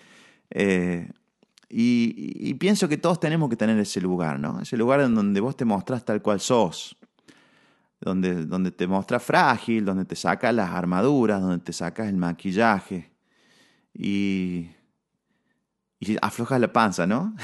Eh, 0.50 1.08
y, 1.70 2.52
pienso 2.54 2.86
que 2.86 2.98
todos 2.98 3.18
tenemos 3.18 3.48
que 3.48 3.56
tener 3.56 3.78
ese 3.78 4.02
lugar, 4.02 4.38
¿no? 4.38 4.60
Ese 4.60 4.76
lugar 4.76 5.00
en 5.00 5.14
donde 5.14 5.40
vos 5.40 5.56
te 5.56 5.64
mostrás 5.64 6.04
tal 6.04 6.20
cual 6.20 6.38
sos, 6.38 6.98
donde, 7.98 8.44
donde 8.44 8.72
te 8.72 8.86
mostras 8.86 9.22
frágil, 9.22 9.86
donde 9.86 10.04
te 10.04 10.16
sacas 10.16 10.54
las 10.54 10.68
armaduras, 10.68 11.40
donde 11.40 11.64
te 11.64 11.72
sacas 11.72 12.08
el 12.08 12.16
maquillaje 12.16 13.10
y, 13.94 14.68
y 16.00 16.16
aflojas 16.20 16.60
la 16.60 16.72
panza, 16.72 17.06
¿no? 17.06 17.36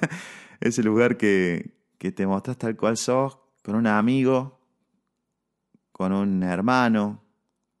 ese 0.60 0.82
lugar 0.82 1.16
que, 1.16 1.76
que 1.98 2.10
te 2.10 2.26
mostras 2.26 2.58
tal 2.58 2.76
cual 2.76 2.96
sos, 2.96 3.38
con 3.62 3.76
un 3.76 3.86
amigo, 3.86 4.58
con 5.92 6.12
un 6.12 6.42
hermano, 6.42 7.22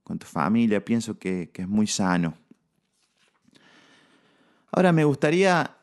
con 0.04 0.18
tu 0.18 0.26
familia, 0.26 0.84
pienso 0.84 1.18
que, 1.18 1.50
que 1.52 1.62
es 1.62 1.68
muy 1.68 1.86
sano. 1.86 2.34
Ahora 4.70 4.92
me 4.92 5.04
gustaría 5.04 5.78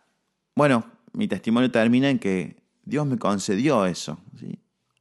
bueno, 0.56 0.86
mi 1.12 1.28
testimonio 1.28 1.70
termina 1.70 2.10
en 2.10 2.18
que 2.18 2.56
Dios 2.86 3.06
me 3.06 3.18
concedió 3.18 3.86
eso. 3.86 4.18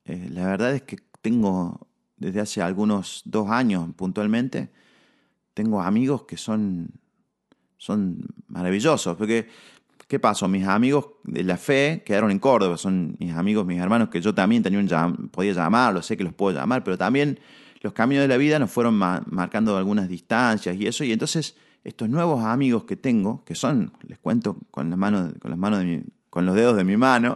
Eh, 0.04 0.28
la 0.32 0.46
verdad 0.46 0.74
es 0.74 0.82
que 0.82 0.98
tengo, 1.22 1.86
desde 2.16 2.40
hace 2.40 2.60
algunos 2.60 3.22
dos 3.24 3.48
años 3.50 3.88
puntualmente, 3.94 4.70
tengo 5.54 5.80
amigos 5.80 6.24
que 6.24 6.36
son, 6.36 6.90
son 7.76 8.18
maravillosos. 8.48 9.16
Porque, 9.16 9.48
¿qué 10.08 10.18
pasó? 10.18 10.48
Mis 10.48 10.66
amigos 10.66 11.06
de 11.24 11.44
la 11.44 11.56
fe 11.56 12.02
quedaron 12.04 12.30
en 12.30 12.38
Córdoba. 12.38 12.76
Son 12.76 13.16
mis 13.18 13.32
amigos, 13.32 13.66
mis 13.66 13.80
hermanos 13.80 14.08
que 14.08 14.20
yo 14.20 14.34
también 14.34 14.62
tenía 14.62 14.78
un 14.78 15.28
podía 15.28 15.52
llamarlos, 15.52 16.06
sé 16.06 16.16
que 16.16 16.24
los 16.24 16.34
puedo 16.34 16.56
llamar, 16.56 16.84
pero 16.84 16.98
también 16.98 17.38
los 17.80 17.92
caminos 17.92 18.22
de 18.22 18.28
la 18.28 18.38
vida 18.38 18.58
nos 18.58 18.70
fueron 18.70 18.94
marcando 18.94 19.76
algunas 19.76 20.08
distancias 20.08 20.76
y 20.76 20.86
eso. 20.86 21.04
Y 21.04 21.12
entonces 21.12 21.56
estos 21.84 22.08
nuevos 22.08 22.42
amigos 22.42 22.84
que 22.84 22.96
tengo, 22.96 23.44
que 23.44 23.54
son, 23.54 23.92
les 24.08 24.18
cuento 24.18 24.56
con, 24.70 24.88
la 24.88 24.96
mano, 24.96 25.32
con, 25.38 25.50
las 25.50 25.58
manos 25.58 25.80
de 25.80 26.02
con 26.30 26.46
los 26.46 26.56
dedos 26.56 26.76
de 26.76 26.84
mi 26.84 26.96
mano, 26.96 27.34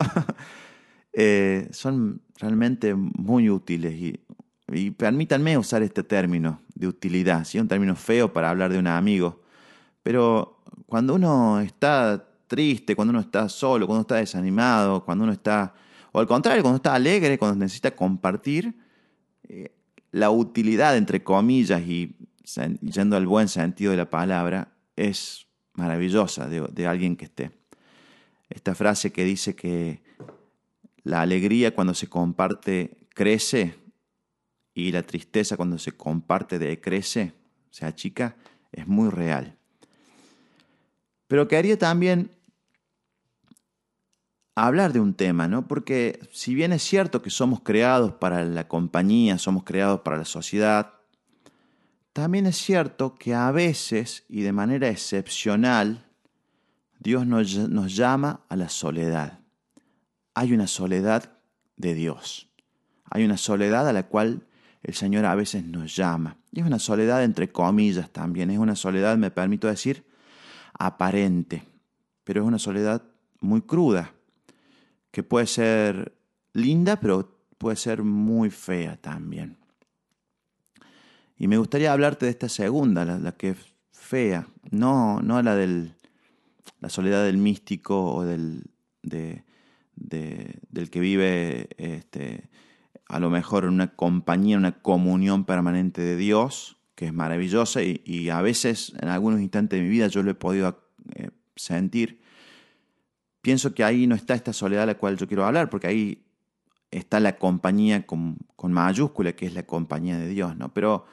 eh, 1.13 1.69
son 1.71 2.23
realmente 2.39 2.95
muy 2.95 3.51
útiles. 3.51 3.95
Y, 3.95 4.91
permítanme 4.91 5.57
usar 5.57 5.83
este 5.83 6.03
término 6.03 6.61
de 6.75 6.89
utilidad, 6.89 7.45
¿sí? 7.45 7.59
un 7.59 7.69
término 7.69 7.95
feo 7.97 8.33
para 8.33 8.51
hablar 8.51 8.73
de 8.73 8.79
un 8.79 8.87
amigo. 8.87 9.43
Pero 10.09 10.63
cuando 10.87 11.17
uno 11.17 11.61
está 11.61 12.27
triste, 12.47 12.97
cuando 12.97 13.11
uno 13.11 13.21
está 13.21 13.47
solo, 13.51 13.87
cuando 13.87 14.01
está 14.01 14.15
desanimado, 14.15 15.05
cuando 15.05 15.25
uno 15.25 15.35
está, 15.35 15.75
o 16.13 16.19
al 16.19 16.27
contrario, 16.27 16.63
cuando 16.63 16.77
está 16.77 16.95
alegre, 16.95 17.39
cuando 17.39 17.57
necesita 17.59 17.91
compartir, 17.91 18.75
eh, 19.51 19.71
la 20.11 20.31
utilidad, 20.31 20.97
entre 20.97 21.23
comillas, 21.23 21.83
y 21.83 22.17
yendo 22.81 23.19
al 23.19 23.27
buen 23.27 23.49
sentido 23.49 23.91
de 23.91 23.99
la 23.99 24.09
palabra, 24.09 24.73
es 24.97 25.47
maravillosa 25.75 26.49
de, 26.49 26.87
alguien 26.87 27.15
que 27.15 27.27
esté. 27.27 27.51
Esta 28.49 28.75
frase 28.75 29.13
que 29.13 29.25
dice 29.25 29.55
que 29.55 30.01
la 31.03 31.21
alegría 31.21 31.75
cuando 31.75 31.93
se 31.93 32.09
comparte 32.09 32.97
crece 33.11 33.75
y 34.73 34.91
la 34.91 35.03
tristeza 35.03 35.59
cuando 35.59 35.77
se 35.77 35.93
comparte 35.93 36.59
decrece, 36.59 37.35
o 37.71 37.75
sea, 37.75 37.95
chica, 37.95 38.37
es 38.73 38.87
muy 38.87 39.11
real. 39.11 39.58
Pero 41.29 41.47
quería 41.47 41.79
también 41.79 42.33
hablar 44.57 44.93
de 44.93 45.01
un 45.01 45.15
tema, 45.15 45.47
¿no? 45.47 45.69
Porque 45.69 46.19
si 46.33 46.55
bien 46.55 46.73
es 46.73 46.83
cierto 46.83 47.23
que 47.23 47.31
somos 47.31 47.61
creados 47.61 48.15
para 48.15 48.45
la 48.45 48.67
compañía, 48.67 49.39
somos 49.39 49.63
creados 49.65 50.01
para 50.01 50.17
la 50.17 50.25
sociedad, 50.25 50.95
también 52.13 52.47
es 52.47 52.57
cierto 52.57 53.15
que 53.15 53.35
a 53.35 53.53
veces 53.53 54.25
y 54.29 54.41
de 54.41 54.53
manera 54.53 54.89
excepcional 54.89 56.07
Dios 56.99 57.27
nos, 57.27 57.57
nos, 57.57 57.95
llama 57.95 58.41
a 58.49 58.57
la 58.57 58.69
soledad. 58.69 59.39
Hay 60.35 60.53
una 60.53 60.67
soledad 60.67 61.31
de 61.77 61.95
Dios. 61.95 62.49
Hay 63.09 63.25
una 63.25 63.37
soledad 63.37 63.87
a 63.87 63.93
la 63.93 64.09
cual 64.09 64.47
el 64.83 64.95
Señor 64.95 65.25
a 65.27 65.37
veces 65.37 65.65
nos 65.65 65.95
llama. 65.95 66.39
Y 66.51 66.61
es 66.61 66.67
una 66.67 66.81
soledad 66.81 67.23
entre 67.23 67.53
comillas 67.53 68.11
también. 68.11 68.51
Es 68.51 68.59
una 68.59 68.75
soledad, 68.75 69.17
me 69.17 69.31
permito 69.31 69.69
decir, 69.69 70.05
aparente. 70.79 71.65
Pero 72.25 72.43
es 72.43 72.47
una 72.47 72.59
soledad 72.59 73.03
muy 73.41 73.63
cruda, 73.63 74.13
que 75.11 75.23
puede 75.23 75.47
ser 75.47 76.17
linda, 76.53 77.01
pero 77.01 77.39
puede 77.59 77.77
ser 77.77 78.03
muy 78.03 78.51
fea 78.51 78.97
también. 78.97 79.57
Y 81.37 81.47
me 81.47 81.59
gustaría 81.59 81.93
hablarte 81.93 82.27
de 82.27 82.31
esta 82.33 82.49
segunda, 82.49 83.05
la, 83.05 83.33
que 83.33 83.51
es 83.51 83.59
fea, 83.93 84.49
no, 84.71 85.21
no 85.23 85.41
la 85.43 85.55
de 85.55 85.93
la 86.81 86.89
soledad 86.89 87.25
del 87.25 87.39
místico 87.39 88.13
o 88.15 88.25
del, 88.25 88.65
del 89.03 89.45
que 90.91 91.01
vive 91.01 91.69
este, 91.77 92.49
a 93.07 93.21
lo 93.21 93.31
mejor 93.31 93.65
en 93.65 93.71
una 93.71 93.95
compañía, 93.95 94.57
una 94.57 94.81
comunión 94.81 95.45
permanente 95.45 96.03
de 96.03 96.17
Dios, 96.17 96.77
que 96.99 97.07
es 97.07 97.13
maravillosa 97.13 97.81
y, 97.81 98.29
a 98.29 98.43
veces 98.43 98.93
en 99.01 99.09
algunos 99.09 99.41
instantes 99.41 99.79
de 99.79 99.85
mi 99.85 99.89
vida 99.89 100.09
yo 100.09 100.25
lo 100.25 100.33
he 100.33 100.35
podido 100.35 100.83
eh, 101.15 101.31
sentir. 101.55 102.21
Pienso 103.41 103.73
que 103.73 103.85
ahí 103.85 104.09
no 104.09 104.17
está 104.17 104.35
esta 104.35 104.53
soledad 104.53 104.83
a 104.83 104.87
la 104.87 104.95
cual 104.97 105.17
yo 105.17 105.29
quiero 105.29 105.45
hablar, 105.45 105.71
porque 105.71 105.87
ahí 105.87 106.25
está 106.91 107.21
la 107.21 107.37
compañía 107.37 108.05
con, 108.05 108.39
con 108.57 108.73
mayúscula, 108.73 109.35
que 109.35 109.47
es 109.47 109.55
la 109.55 109.63
compañía 109.63 110.19
de 110.19 110.27
Dios, 110.27 110.57
¿no? 110.57 110.75
Pero 110.75 111.07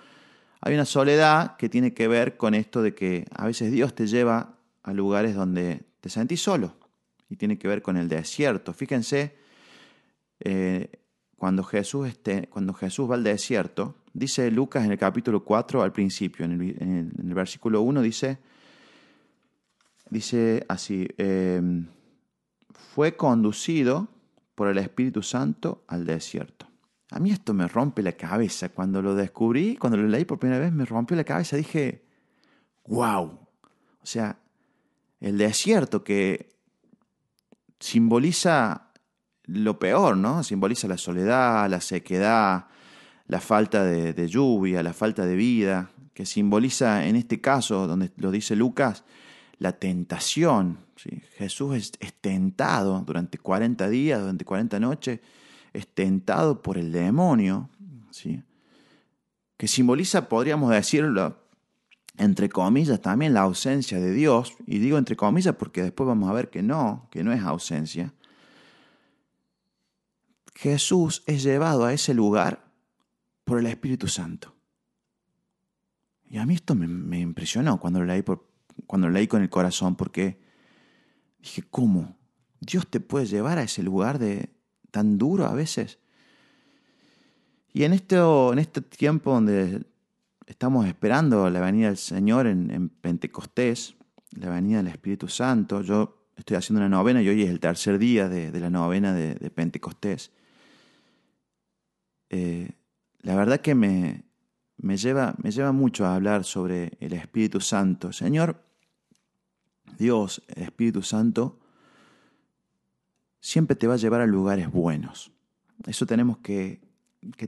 hay 0.60 0.74
una 0.74 0.86
soledad 0.86 1.56
que 1.56 1.70
tiene 1.70 1.94
que 1.94 2.08
ver 2.08 2.36
con 2.36 2.56
esto 2.56 2.82
de 2.82 2.96
que 2.96 3.26
a 3.36 3.46
veces 3.46 3.72
Dios 3.72 3.94
te 3.94 4.08
lleva 4.08 4.58
a 4.82 4.92
lugares 4.92 5.36
donde 5.36 5.84
te 6.02 6.10
sentís 6.10 6.42
solo 6.42 6.74
y 7.30 7.36
tiene 7.36 7.60
que 7.60 7.68
ver 7.68 7.84
con 7.84 7.96
el 7.96 8.10
desierto. 8.10 8.74
Fíjense, 8.74 9.36
eh, 10.40 10.90
cuando, 11.38 11.64
Jesús 11.64 12.08
esté, 12.08 12.48
cuando 12.48 12.74
Jesús 12.74 13.10
va 13.10 13.16
al 13.16 13.24
desierto, 13.24 13.96
dice 14.14 14.50
Lucas 14.52 14.86
en 14.86 14.92
el 14.92 14.98
capítulo 14.98 15.44
4 15.44 15.82
al 15.82 15.92
principio, 15.92 16.46
en 16.46 17.12
el, 17.18 17.34
versículo 17.34 17.82
1 17.82 18.02
dice, 18.02 18.40
dice 20.10 20.66
así, 20.70 21.08
em, 21.18 21.88
fue 22.94 23.16
conducido 23.16 24.08
por 24.56 24.70
el 24.70 24.78
Espíritu 24.78 25.22
Santo 25.22 25.84
al 25.88 26.06
desierto. 26.06 26.68
A 27.12 27.20
mí 27.20 27.32
esto 27.32 27.54
me 27.54 27.68
rompe 27.68 28.02
la 28.02 28.14
cabeza. 28.14 28.70
Cuando 28.70 29.02
lo 29.02 29.16
descubrí, 29.16 29.78
cuando 29.78 29.98
lo 29.98 30.08
leí 30.08 30.26
por 30.26 30.40
primera 30.40 30.60
vez, 30.60 30.72
me 30.72 30.86
rompió 30.86 31.16
la 31.16 31.24
cabeza. 31.24 31.56
Dije, 31.56 32.04
wow. 32.88 33.40
O 34.02 34.06
sea, 34.06 34.38
el 35.20 35.38
desierto 35.38 36.04
que 36.04 36.56
simboliza 37.80 38.85
lo 39.48 39.80
peor, 39.80 40.18
¿no? 40.18 40.44
Simboliza 40.44 40.88
la 40.88 40.98
soledad, 40.98 41.70
la 41.70 41.82
sequedad, 41.82 42.68
la 43.28 43.40
falta 43.40 43.84
de, 43.84 44.28
lluvia, 44.28 44.84
la 44.84 44.94
falta 44.94 45.26
de 45.26 45.36
vida, 45.36 45.90
que 46.14 46.26
simboliza 46.26 47.06
en 47.06 47.16
este 47.16 47.42
caso, 47.42 47.88
donde 47.88 48.12
lo 48.18 48.32
dice 48.32 48.56
Lucas, 48.56 49.04
la 49.60 49.74
tentación. 49.74 50.80
Jesús 51.38 51.76
es, 52.00 52.14
tentado 52.22 53.04
durante 53.06 53.38
40 53.38 53.90
días, 53.90 54.20
durante 54.20 54.46
40 54.46 54.80
noches, 54.80 55.20
es 55.74 55.88
tentado 55.88 56.62
por 56.62 56.78
el 56.78 56.92
demonio, 56.92 57.70
¿sí? 58.12 58.42
que 59.58 59.68
simboliza, 59.68 60.28
podríamos 60.28 60.72
decirlo, 60.72 61.38
entre 62.18 62.50
comillas, 62.50 63.02
también 63.02 63.34
la 63.34 63.42
ausencia 63.42 64.00
de 64.00 64.14
Dios, 64.14 64.54
y 64.66 64.80
digo 64.80 64.98
entre 64.98 65.16
comillas 65.16 65.56
porque 65.56 65.84
después 65.84 66.08
vamos 66.08 66.30
a 66.30 66.34
ver 66.34 66.50
que 66.50 66.64
no, 66.64 67.08
que 67.12 67.24
no 67.24 67.34
es 67.34 67.42
ausencia. 67.42 68.14
Jesús 70.56 71.24
es 71.28 71.44
llevado 71.44 71.86
a 71.86 71.94
ese 71.94 72.14
lugar 72.14 72.72
por 73.44 73.60
el 73.60 73.68
Espíritu 73.68 74.08
Santo. 74.08 74.56
Y 76.28 76.38
a 76.38 76.46
mí 76.46 76.56
esto 76.56 76.74
me, 76.76 77.20
impresionó 77.20 77.80
cuando 77.80 78.00
lo, 78.00 78.06
leí 78.06 78.24
por, 78.24 78.50
cuando 78.88 79.08
lo 79.08 79.14
leí 79.14 79.28
con 79.28 79.42
el 79.42 79.50
corazón, 79.50 79.96
porque 79.96 80.40
dije, 81.40 81.64
¿cómo? 81.70 82.18
Dios 82.60 82.88
te 82.88 83.00
puede 83.00 83.28
llevar 83.28 83.60
a 83.60 83.64
ese 83.64 83.84
lugar 83.84 84.18
de, 84.18 84.50
tan 84.92 85.18
duro 85.18 85.46
a 85.46 85.54
veces. 85.54 86.00
Y 87.74 87.84
en, 87.84 87.94
esto, 87.94 88.54
en 88.54 88.60
este 88.60 88.82
tiempo 88.82 89.34
donde 89.34 89.86
estamos 90.48 90.86
esperando 90.88 91.50
la 91.50 91.60
venida 91.60 91.88
del 91.88 91.98
Señor 91.98 92.48
en, 92.48 92.90
Pentecostés, 92.90 93.96
la 94.32 94.50
venida 94.50 94.78
del 94.78 94.88
Espíritu 94.88 95.28
Santo, 95.28 95.82
yo 95.82 96.30
estoy 96.36 96.58
haciendo 96.58 96.80
una 96.80 96.90
novena 96.90 97.22
y 97.22 97.30
hoy 97.30 97.44
es 97.44 97.50
el 97.50 97.60
tercer 97.60 98.00
día 98.00 98.30
de, 98.30 98.58
la 98.60 98.70
novena 98.70 99.14
de, 99.14 99.36
Pentecostés. 99.50 100.32
Eh, 102.30 102.72
la 103.22 103.36
verdad 103.36 103.62
que 103.62 103.76
me, 103.76 104.24
me, 104.78 104.98
lleva, 104.98 105.36
me 105.42 105.52
lleva 105.52 105.72
mucho 105.72 106.06
a 106.06 106.16
hablar 106.16 106.44
sobre 106.44 106.98
el 107.00 107.14
Espíritu 107.14 107.62
Santo. 107.62 108.12
Señor, 108.14 108.64
Dios, 109.98 110.44
el 110.48 110.64
Espíritu 110.64 111.02
Santo, 111.02 111.60
siempre 113.40 113.76
te 113.76 113.88
va 113.88 113.96
a 113.96 113.98
llevar 113.98 114.22
a 114.22 114.28
lugares 114.28 114.72
buenos. 114.72 115.32
Eso 115.86 116.06
tenemos 116.06 116.40
que, 116.40 116.82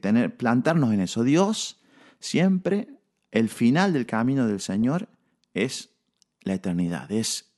tener, 0.01 0.36
plantarnos 0.36 0.93
en 0.93 1.01
eso. 1.01 1.24
Dios 1.24 1.81
siempre, 2.19 3.00
el 3.31 3.50
final 3.50 3.93
del 3.93 4.05
camino 4.05 4.48
del 4.48 4.60
Señor 4.60 5.10
es 5.53 5.91
la 6.41 6.53
eternidad, 6.53 7.12
es 7.12 7.53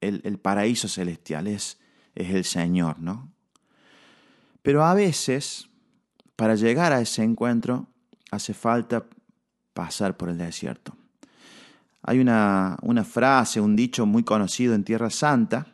el, 0.00 0.20
el 0.24 0.38
paraíso 0.38 0.88
celestial, 0.88 1.46
es, 1.46 1.78
es 2.14 2.30
el 2.30 2.44
Señor, 2.44 2.98
¿no? 3.00 3.32
Pero 4.62 4.84
a 4.84 4.94
veces, 4.94 5.69
para 6.40 6.54
llegar 6.54 6.94
a 6.94 7.02
ese 7.02 7.22
encuentro, 7.22 7.86
hace 8.30 8.54
falta 8.54 9.04
pasar 9.74 10.16
por 10.16 10.30
el 10.30 10.38
desierto. 10.38 10.96
Hay 12.00 12.18
una, 12.18 12.78
frase, 13.04 13.60
un 13.60 13.76
dicho 13.76 14.06
muy 14.06 14.24
conocido 14.24 14.74
en 14.74 14.82
Tierra 14.82 15.10
Santa, 15.10 15.66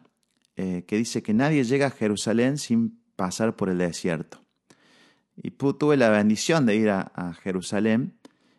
eh, 0.56 0.84
que 0.88 0.96
dice 0.96 1.22
que 1.22 1.34
nadie 1.34 1.62
llega 1.62 1.86
a 1.86 1.90
Jerusalén 1.90 2.58
sin 2.58 2.98
pasar 3.14 3.54
por 3.54 3.68
el 3.68 3.78
desierto. 3.78 4.40
Y 5.36 5.52
tuve 5.52 5.96
la 5.96 6.08
bendición 6.08 6.66
de 6.66 6.74
ir 6.74 6.90
a, 6.90 7.32
Jerusalén, 7.44 8.14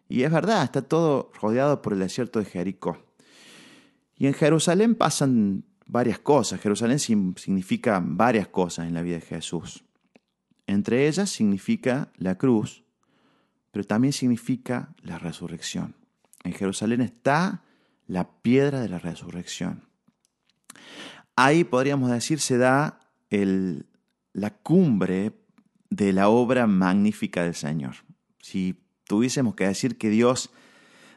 y 0.08 0.24
es 0.24 0.32
verdad, 0.32 0.64
está 0.64 0.84
todo 0.84 1.30
rodeado 1.42 1.82
por 1.82 1.92
el 1.92 2.00
desierto 2.00 2.40
de 2.40 2.46
Jericó. 2.46 3.00
Y 4.16 4.28
en 4.28 4.34
Jerusalén 4.34 4.96
pasan 4.96 5.66
varias 5.86 6.20
cosas. 6.20 6.62
Jerusalén 6.62 7.00
significa 7.00 8.02
varias 8.02 8.48
cosas 8.48 8.88
en 8.88 8.94
la 8.94 9.02
vida 9.02 9.16
de 9.16 9.22
Jesús. 9.24 9.84
Entre 10.68 11.08
ellas 11.08 11.30
significa 11.30 12.12
la 12.18 12.38
cruz, 12.38 12.84
pero 13.72 13.86
también 13.86 14.14
significa 14.14 14.94
la 15.02 15.18
resurrección. 15.18 15.96
En 16.44 16.54
Jerusalén 16.54 17.02
está 17.02 17.64
la 18.06 18.30
piedra 18.42 18.82
de 18.82 18.90
la 18.90 19.00
resurrección. 19.00 19.88
Ahí 21.36 21.64
podríamos 21.64 22.12
decir 22.12 22.40
se 22.40 22.58
da 22.58 23.00
la 23.30 24.50
cumbre 24.50 25.34
de 25.90 26.14
la 26.14 26.30
obra 26.30 26.68
magnífica 26.68 27.44
del 27.44 27.56
Señor. 27.56 27.96
Si 28.42 28.84
tuviésemos 29.06 29.56
que 29.56 29.68
decir 29.68 29.98
que 29.98 30.10
Dios 30.10 30.50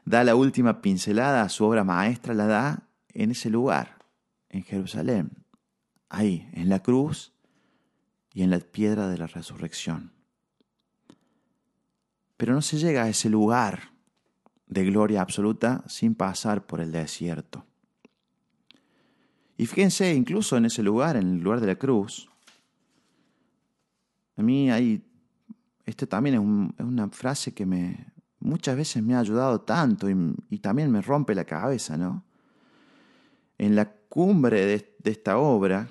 da 0.04 0.24
la 0.24 0.34
última 0.34 0.80
pincelada 0.80 1.42
a 1.42 1.48
su 1.48 1.64
obra 1.64 1.84
maestra, 1.84 2.34
la 2.34 2.46
da 2.46 2.88
en 3.12 3.30
ese 3.30 3.50
lugar, 3.50 3.98
en 4.48 4.62
Jerusalén, 4.62 5.30
ahí, 6.08 6.48
en 6.52 6.68
la 6.68 6.82
cruz 6.82 7.32
y 8.32 8.42
en 8.42 8.50
la 8.50 8.58
piedra 8.58 9.08
de 9.08 9.18
la 9.18 9.26
resurrección. 9.26 10.12
Pero 12.36 12.54
no 12.54 12.62
se 12.62 12.78
llega 12.78 13.04
a 13.04 13.08
ese 13.08 13.28
lugar 13.28 13.90
de 14.66 14.84
gloria 14.84 15.20
absoluta 15.20 15.84
sin 15.88 16.14
pasar 16.14 16.66
por 16.66 16.80
el 16.80 16.92
desierto. 16.92 17.66
Y 19.56 19.66
fíjense, 19.66 20.14
incluso 20.14 20.56
en 20.56 20.64
ese 20.64 20.82
lugar, 20.82 21.16
en 21.16 21.34
el 21.34 21.40
lugar 21.40 21.60
de 21.60 21.66
la 21.66 21.76
cruz, 21.76 22.30
a 24.36 24.42
mí 24.42 24.70
hay, 24.70 25.04
esto 25.84 26.08
también 26.08 26.36
es, 26.36 26.82
una 26.82 27.08
frase 27.10 27.52
que 27.52 27.66
me, 27.66 28.06
muchas 28.38 28.76
veces 28.76 29.02
me 29.02 29.14
ha 29.14 29.18
ayudado 29.18 29.60
tanto 29.60 30.08
y, 30.08 30.58
también 30.60 30.90
me 30.90 31.02
rompe 31.02 31.34
la 31.34 31.44
cabeza, 31.44 31.98
¿no? 31.98 32.24
En 33.58 33.76
la 33.76 33.92
cumbre 34.08 34.64
de 34.64 35.10
esta 35.10 35.36
obra, 35.36 35.90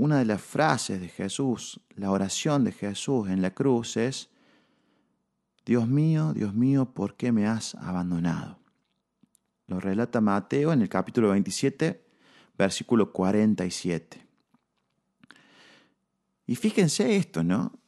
una 0.00 0.18
de 0.18 0.24
las 0.24 0.40
frases 0.40 0.98
de 0.98 1.08
Jesús, 1.08 1.78
la 1.94 2.10
oración 2.10 2.64
de 2.64 2.72
Jesús 2.72 3.28
en 3.28 3.42
la 3.42 3.50
cruz 3.50 3.98
es, 3.98 4.30
Dios 5.66 5.86
mío, 5.88 6.32
Dios 6.32 6.54
mío, 6.54 6.86
¿por 6.94 7.16
qué 7.16 7.32
me 7.32 7.46
has 7.46 7.74
abandonado? 7.74 8.58
Lo 9.66 9.78
relata 9.78 10.22
Mateo 10.22 10.72
en 10.72 10.80
el 10.80 10.88
capítulo 10.88 11.28
27, 11.28 12.02
versículo 12.56 13.12
47. 13.12 14.26
Y 16.46 16.56
fíjense 16.56 17.16
esto, 17.16 17.44
¿no? 17.44 17.78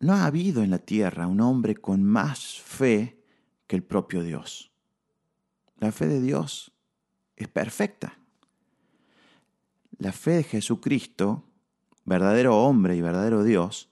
No 0.00 0.12
ha 0.12 0.26
habido 0.26 0.62
en 0.62 0.68
la 0.68 0.78
tierra 0.78 1.26
un 1.26 1.40
hombre 1.40 1.74
con 1.74 2.04
más 2.04 2.60
fe 2.60 3.24
que 3.66 3.76
el 3.76 3.82
propio 3.82 4.22
Dios. 4.22 4.70
La 5.78 5.90
fe 5.90 6.06
de 6.06 6.20
Dios 6.20 6.70
es 7.34 7.48
perfecta. 7.48 8.18
La 9.98 10.12
fe 10.12 10.30
de 10.32 10.42
Jesucristo, 10.44 11.44
verdadero 12.04 12.56
hombre 12.56 12.96
y 12.96 13.00
verdadero 13.00 13.42
Dios, 13.44 13.90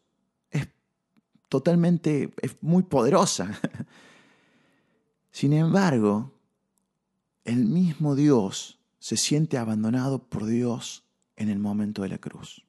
totalmente, 1.48 2.34
es 2.42 2.56
muy 2.62 2.82
poderosa. 2.82 3.50
Sin 5.30 5.52
embargo, 5.52 6.32
el 7.44 7.64
mismo 7.64 8.14
Dios 8.14 8.78
se 8.98 9.16
siente 9.16 9.58
abandonado 9.58 10.24
por 10.24 10.46
Dios 10.46 11.04
en 11.36 11.48
el 11.48 11.58
momento 11.58 12.02
de 12.02 12.08
la 12.08 12.18
cruz. 12.18 12.64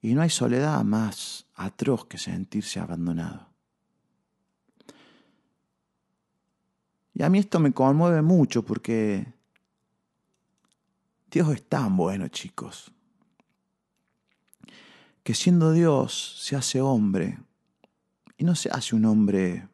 Y 0.00 0.14
no 0.14 0.22
hay 0.22 0.30
soledad 0.30 0.82
más 0.82 1.46
atroz 1.54 2.06
que 2.06 2.16
sentirse 2.16 2.80
abandonado. 2.80 3.48
Y 7.12 7.22
a 7.22 7.28
mí 7.28 7.38
esto 7.38 7.60
me 7.60 7.72
conmueve 7.72 8.22
mucho 8.22 8.64
porque 8.64 9.26
Dios 11.30 11.48
es 11.52 11.68
tan 11.68 11.96
bueno, 11.96 12.28
chicos 12.28 12.92
que 15.22 15.34
siendo 15.34 15.72
Dios 15.72 16.36
se 16.38 16.56
hace 16.56 16.80
hombre 16.80 17.38
y 18.36 18.44
no 18.44 18.54
se 18.54 18.70
hace 18.70 18.96
un 18.96 19.04
hombre 19.04 19.68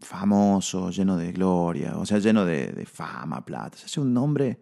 famoso, 0.00 0.90
lleno 0.90 1.16
de 1.16 1.32
gloria, 1.32 1.96
o 1.96 2.06
sea, 2.06 2.18
lleno 2.18 2.44
de, 2.44 2.86
fama, 2.86 3.44
plata, 3.44 3.78
se 3.78 3.86
hace 3.86 4.00
un 4.00 4.16
hombre 4.16 4.60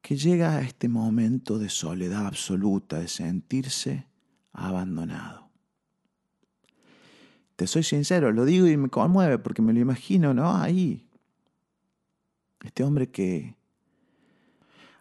que 0.00 0.16
llega 0.16 0.56
a 0.56 0.62
este 0.62 0.88
momento 0.88 1.58
de 1.58 1.68
soledad 1.68 2.26
absoluta, 2.26 2.98
de 2.98 3.08
sentirse 3.08 4.06
abandonado. 4.52 5.50
Te 7.56 7.66
soy 7.66 7.82
sincero, 7.82 8.32
lo 8.32 8.46
digo 8.46 8.66
y 8.68 8.76
me 8.78 8.88
conmueve 8.88 9.38
porque 9.38 9.60
me 9.60 9.74
lo 9.74 9.80
imagino, 9.80 10.32
¿no? 10.32 10.56
Ahí. 10.56 11.09
Este 12.64 12.84
hombre 12.84 13.10
que 13.10 13.56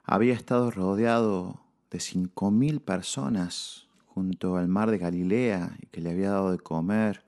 había 0.03 0.33
estado 0.33 0.71
rodeado 0.71 1.61
de 1.91 1.99
5.000 1.99 2.81
personas 2.81 3.87
junto 4.05 4.57
al 4.57 4.67
mar 4.67 4.91
de 4.91 4.97
Galilea 4.97 5.77
y 5.81 5.87
que 5.87 6.01
le 6.01 6.11
había 6.11 6.31
dado 6.31 6.51
de 6.51 6.59
comer 6.59 7.23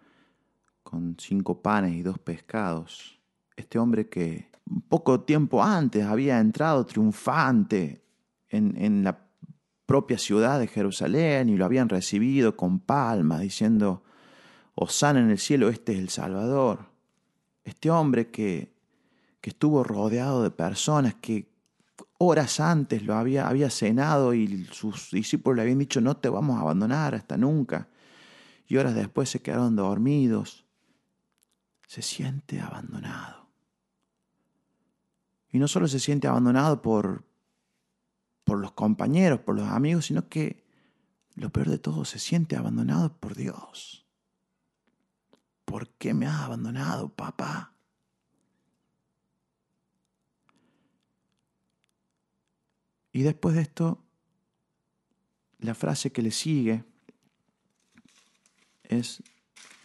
con 0.84 1.16
cinco 1.20 1.62
panes 1.62 1.94
y 1.94 2.02
dos 2.02 2.20
pescados. 2.20 3.20
Este 3.56 3.80
hombre 3.80 4.10
que 4.10 4.50
poco 4.88 5.22
tiempo 5.22 5.64
antes 5.64 6.06
había 6.06 6.40
entrado 6.40 6.86
triunfante 6.86 8.04
en, 8.50 8.76
en 8.78 9.04
la 9.04 9.28
propia 9.86 10.18
ciudad 10.18 10.60
de 10.60 10.68
Jerusalén 10.68 11.50
y 11.50 11.58
lo 11.58 11.66
habían 11.66 11.90
recibido 11.90 12.56
con 12.56 12.80
palmas 12.80 13.42
diciendo, 13.42 14.04
Osana 14.76 15.20
en 15.20 15.30
el 15.30 15.38
cielo, 15.38 15.70
este 15.70 15.94
es 15.94 16.00
el 16.00 16.10
Salvador. 16.10 16.88
Este 17.64 17.90
hombre 17.90 18.32
que, 18.32 18.74
que 19.42 19.50
estuvo 19.50 19.84
rodeado 19.84 20.44
de 20.44 20.52
personas 20.52 21.16
que 21.16 21.52
horas 22.20 22.60
antes 22.60 23.04
lo 23.04 23.16
había, 23.16 23.48
había 23.48 23.70
cenado 23.70 24.34
y 24.34 24.66
sus 24.66 25.10
discípulos 25.12 25.58
le 25.58 25.64
habían 25.64 25.80
dicho, 25.80 26.00
no 26.00 26.16
te 26.18 26.30
vamos 26.30 26.58
a 26.58 26.62
abandonar 26.62 27.16
hasta 27.16 27.38
nunca. 27.38 27.90
Y 28.68 28.78
horas 28.78 28.96
después 28.96 29.30
se 29.30 29.42
quedaron 29.42 29.76
dormidos. 29.76 30.66
Se 31.88 32.02
siente 32.02 32.62
abandonado. 32.62 33.50
Y 35.50 35.60
no 35.60 35.68
solo 35.68 35.88
se 35.88 36.00
siente 36.00 36.28
abandonado 36.28 36.82
por, 36.82 37.26
por 38.46 38.60
los 38.60 38.72
compañeros, 38.72 39.40
por 39.40 39.56
los 39.56 39.68
amigos, 39.68 40.06
sino 40.06 40.30
que 40.30 40.64
lo 41.36 41.50
peor 41.50 41.70
de 41.70 41.80
todo, 41.80 42.06
se 42.06 42.20
siente 42.20 42.56
abandonado 42.56 43.18
por 43.18 43.36
Dios. 43.36 44.06
¿Por 45.66 45.90
qué 45.90 46.14
me 46.14 46.28
has 46.28 46.42
abandonado, 46.42 47.10
papá? 47.10 47.71
Y 53.12 53.24
después 53.24 53.56
de 53.56 53.62
esto, 53.62 54.04
la 55.60 55.76
frase 55.76 56.12
que 56.12 56.22
le 56.22 56.32
sigue 56.32 56.84
es, 58.84 59.22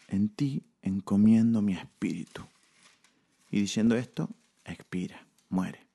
en 0.08 0.28
ti 0.28 0.62
encomiendo 0.82 1.62
mi 1.62 1.74
espíritu. 1.74 2.44
Y 3.50 3.60
diciendo 3.60 3.96
esto, 3.96 4.30
expira, 4.64 5.26
muere. 5.48 5.86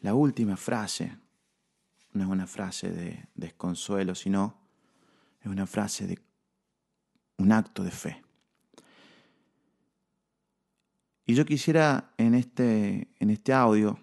La 0.00 0.14
última 0.14 0.56
frase 0.56 1.16
no 2.12 2.24
es 2.24 2.30
una 2.30 2.46
frase 2.46 2.90
de 2.90 3.28
desconsuelo, 3.34 4.14
sino 4.14 4.60
es 5.40 5.46
una 5.46 5.66
frase 5.66 6.06
de 6.06 6.18
un 7.38 7.52
acto 7.52 7.82
de 7.82 7.90
fe. 7.90 8.22
Y 11.24 11.34
yo 11.34 11.44
quisiera 11.44 12.12
en 12.18 12.34
este, 12.34 13.08
en 13.18 13.30
este 13.30 13.52
audio 13.52 13.98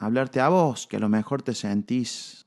hablarte 0.00 0.40
a 0.40 0.48
vos, 0.48 0.88
que 0.88 0.96
a 0.96 1.00
lo 1.00 1.08
mejor 1.08 1.42
te 1.42 1.54
sentís 1.54 2.40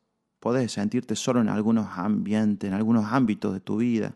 podés 0.43 0.73
sentirte 0.73 1.15
solo 1.15 1.39
en 1.39 1.47
algunos 1.47 1.87
ambientes, 1.97 2.67
en 2.67 2.73
algunos 2.73 3.05
ámbitos 3.05 3.53
de 3.53 3.61
tu 3.61 3.77
vida. 3.77 4.13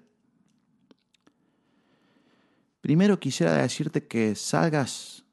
Primero 2.82 3.18
quisiera 3.18 3.54
decirte 3.54 4.08
que 4.08 4.36
salgas, 4.36 5.24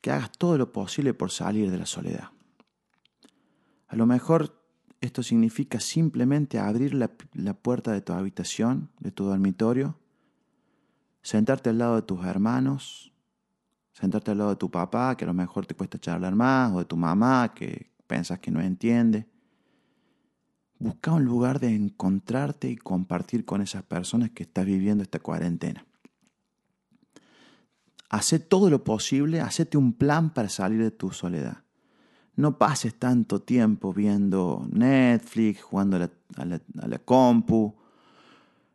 que 0.00 0.10
hagas 0.10 0.32
todo 0.32 0.56
lo 0.56 0.72
posible 0.72 1.12
por 1.12 1.30
salir 1.30 1.70
de 1.70 1.76
la 1.76 1.84
soledad. 1.84 2.30
A 3.88 3.96
lo 3.96 4.06
mejor 4.06 4.58
esto 5.02 5.22
significa 5.22 5.80
simplemente 5.80 6.58
abrir 6.58 6.94
la, 6.94 7.10
la, 7.34 7.52
puerta 7.52 7.92
de 7.92 8.00
tu 8.00 8.14
habitación, 8.14 8.90
de 9.00 9.10
tu 9.10 9.24
dormitorio, 9.24 9.98
sentarte 11.20 11.68
al 11.68 11.76
lado 11.76 11.96
de 11.96 12.02
tus 12.02 12.24
hermanos, 12.24 13.12
sentarte 13.98 14.30
al 14.30 14.38
lado 14.38 14.50
de 14.50 14.56
tu 14.56 14.70
papá, 14.70 15.16
que 15.16 15.24
a 15.24 15.26
lo 15.26 15.34
mejor 15.34 15.66
te 15.66 15.74
cuesta 15.74 15.98
charlar 15.98 16.34
más, 16.34 16.72
o 16.72 16.78
de 16.78 16.84
tu 16.84 16.96
mamá, 16.96 17.52
que 17.52 17.90
piensas 18.06 18.38
que 18.38 18.52
no 18.52 18.60
entiende. 18.60 19.26
Busca 20.78 21.12
un 21.12 21.24
lugar 21.24 21.58
de 21.58 21.74
encontrarte 21.74 22.70
y 22.70 22.76
compartir 22.76 23.44
con 23.44 23.60
esas 23.60 23.82
personas 23.82 24.30
que 24.30 24.44
estás 24.44 24.64
viviendo 24.64 25.02
esta 25.02 25.18
cuarentena. 25.18 25.84
Hacé 28.08 28.38
todo 28.38 28.70
lo 28.70 28.84
posible, 28.84 29.40
hacete 29.40 29.76
un 29.76 29.92
plan 29.92 30.30
para 30.30 30.48
salir 30.48 30.80
de 30.80 30.92
tu 30.92 31.10
soledad. 31.10 31.64
No 32.36 32.56
pases 32.56 32.94
tanto 32.94 33.42
tiempo 33.42 33.92
viendo 33.92 34.68
Netflix, 34.70 35.60
jugando 35.60 35.96
a 35.96 36.44
la, 36.44 36.60
a 36.80 36.86
la 36.86 36.98
compu. 37.00 37.74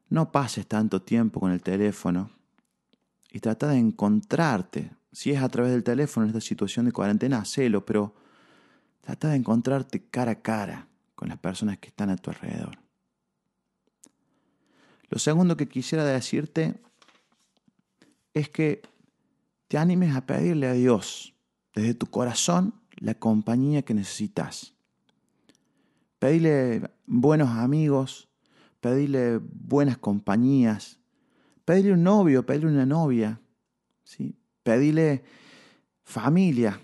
No 0.09 0.33
pases 0.33 0.67
tanto 0.67 1.01
tiempo 1.01 1.39
con 1.39 1.53
el 1.53 1.61
teléfono. 1.61 2.29
Y 3.31 3.39
trata 3.39 3.69
de 3.69 3.77
encontrarte. 3.77 4.91
Si 5.13 5.31
es 5.31 5.41
a 5.41 5.49
través 5.49 5.71
del 5.71 5.83
teléfono 5.83 6.25
en 6.25 6.31
esta 6.31 6.41
situación 6.41 6.85
de 6.85 6.91
cuarentena, 6.91 7.37
hacelo, 7.37 7.85
pero 7.85 8.13
trata 9.01 9.29
de 9.29 9.35
encontrarte 9.35 10.03
cara 10.09 10.31
a 10.31 10.41
cara 10.41 10.87
con 11.15 11.29
las 11.29 11.37
personas 11.37 11.77
que 11.77 11.89
están 11.89 12.09
a 12.09 12.17
tu 12.17 12.31
alrededor. 12.31 12.77
Lo 15.09 15.19
segundo 15.19 15.55
que 15.55 15.67
quisiera 15.67 16.03
decirte 16.03 16.81
es 18.33 18.49
que 18.49 18.81
te 19.67 19.77
animes 19.77 20.15
a 20.15 20.25
pedirle 20.25 20.67
a 20.67 20.73
Dios 20.73 21.35
desde 21.75 21.93
tu 21.93 22.07
corazón 22.07 22.73
la 22.97 23.13
compañía 23.13 23.83
que 23.83 23.93
necesitas. 23.93 24.73
Pedile 26.17 26.89
buenos 27.05 27.49
amigos, 27.49 28.29
pedirle 28.79 29.39
buenas 29.39 29.97
compañías, 29.97 30.99
pedirle 31.65 31.93
un 31.93 32.03
novio, 32.03 32.45
pedirle 32.45 32.71
una 32.71 32.85
novia, 32.85 33.39
¿sí? 34.03 34.35
Pedirle 34.63 35.23
familia. 36.03 36.79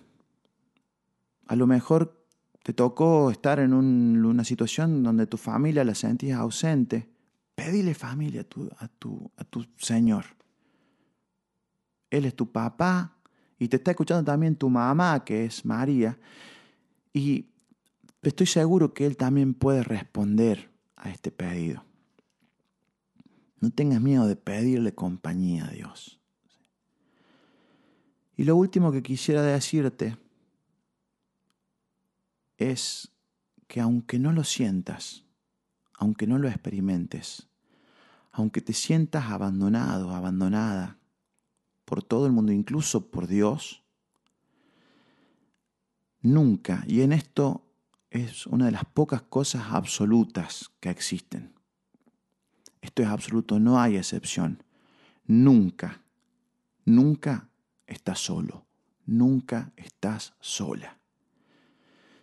A 1.48 1.56
lo 1.56 1.66
mejor 1.68 2.26
te 2.64 2.74
tocó 2.74 3.32
estar 3.32 3.60
en 3.60 3.74
un, 3.74 4.24
una 4.26 4.44
situación 4.44 5.02
donde 5.02 5.28
tu 5.28 5.38
familia 5.38 5.84
la 5.84 5.96
sentías 5.96 6.40
ausente. 6.40 7.10
Pedile 7.56 7.94
familia 7.94 8.42
a 8.42 8.44
tu, 8.44 8.70
a 8.78 8.88
tu, 8.88 9.32
a 9.38 9.44
tu 9.44 9.66
Señor. 9.78 10.26
Él 12.10 12.26
es 12.26 12.36
tu 12.36 12.52
papá 12.52 13.18
y 13.58 13.68
te 13.68 13.78
está 13.78 13.92
escuchando 13.92 14.24
también 14.24 14.56
tu 14.56 14.70
mamá, 14.70 15.24
que 15.26 15.46
es 15.46 15.66
María. 15.66 16.18
Y 17.14 17.50
estoy 18.22 18.48
seguro 18.48 18.94
que 18.94 19.06
Él 19.06 19.18
también 19.18 19.54
puede 19.54 19.84
responder 19.84 20.72
a 20.96 21.10
este 21.10 21.32
pedido. 21.32 21.84
No 23.60 23.72
tengas 23.72 24.02
miedo 24.02 24.26
de 24.28 24.38
pedirle 24.38 24.96
compañía 24.96 25.66
a 25.66 25.72
Dios. 25.72 26.19
Y 28.40 28.46
lo 28.46 28.56
último 28.56 28.94
que 28.94 29.04
quisiera 29.04 29.44
decirte 29.44 30.18
es 32.58 33.12
que 33.68 33.82
aunque 33.82 34.18
no 34.18 34.32
lo 34.32 34.46
sientas, 34.46 35.26
aunque 35.96 36.26
no 36.26 36.38
lo 36.38 36.48
experimentes, 36.48 37.50
aunque 38.32 38.62
te 38.62 38.72
sientas 38.72 39.26
abandonado, 39.26 40.16
abandonada, 40.16 40.98
por 41.84 42.02
todo 42.02 42.28
el 42.28 42.32
mundo, 42.32 42.54
incluso 42.54 43.12
por 43.12 43.28
Dios, 43.28 43.84
nunca, 46.22 46.86
y 46.88 47.02
en 47.02 47.12
esto 47.12 47.66
es 48.10 48.48
una 48.48 48.68
de 48.68 48.72
las 48.72 48.86
pocas 48.86 49.22
cosas 49.22 49.66
absolutas 49.72 50.72
que 50.80 50.90
existen. 50.90 51.54
Esto 52.80 53.02
es 53.02 53.10
absoluto, 53.10 53.60
no 53.60 53.82
hay 53.82 53.98
excepción. 53.98 54.64
Nunca, 55.26 56.02
nunca 56.86 57.49
estás 57.90 58.20
solo, 58.20 58.66
nunca 59.06 59.74
estás 59.76 60.34
sola. 60.40 60.98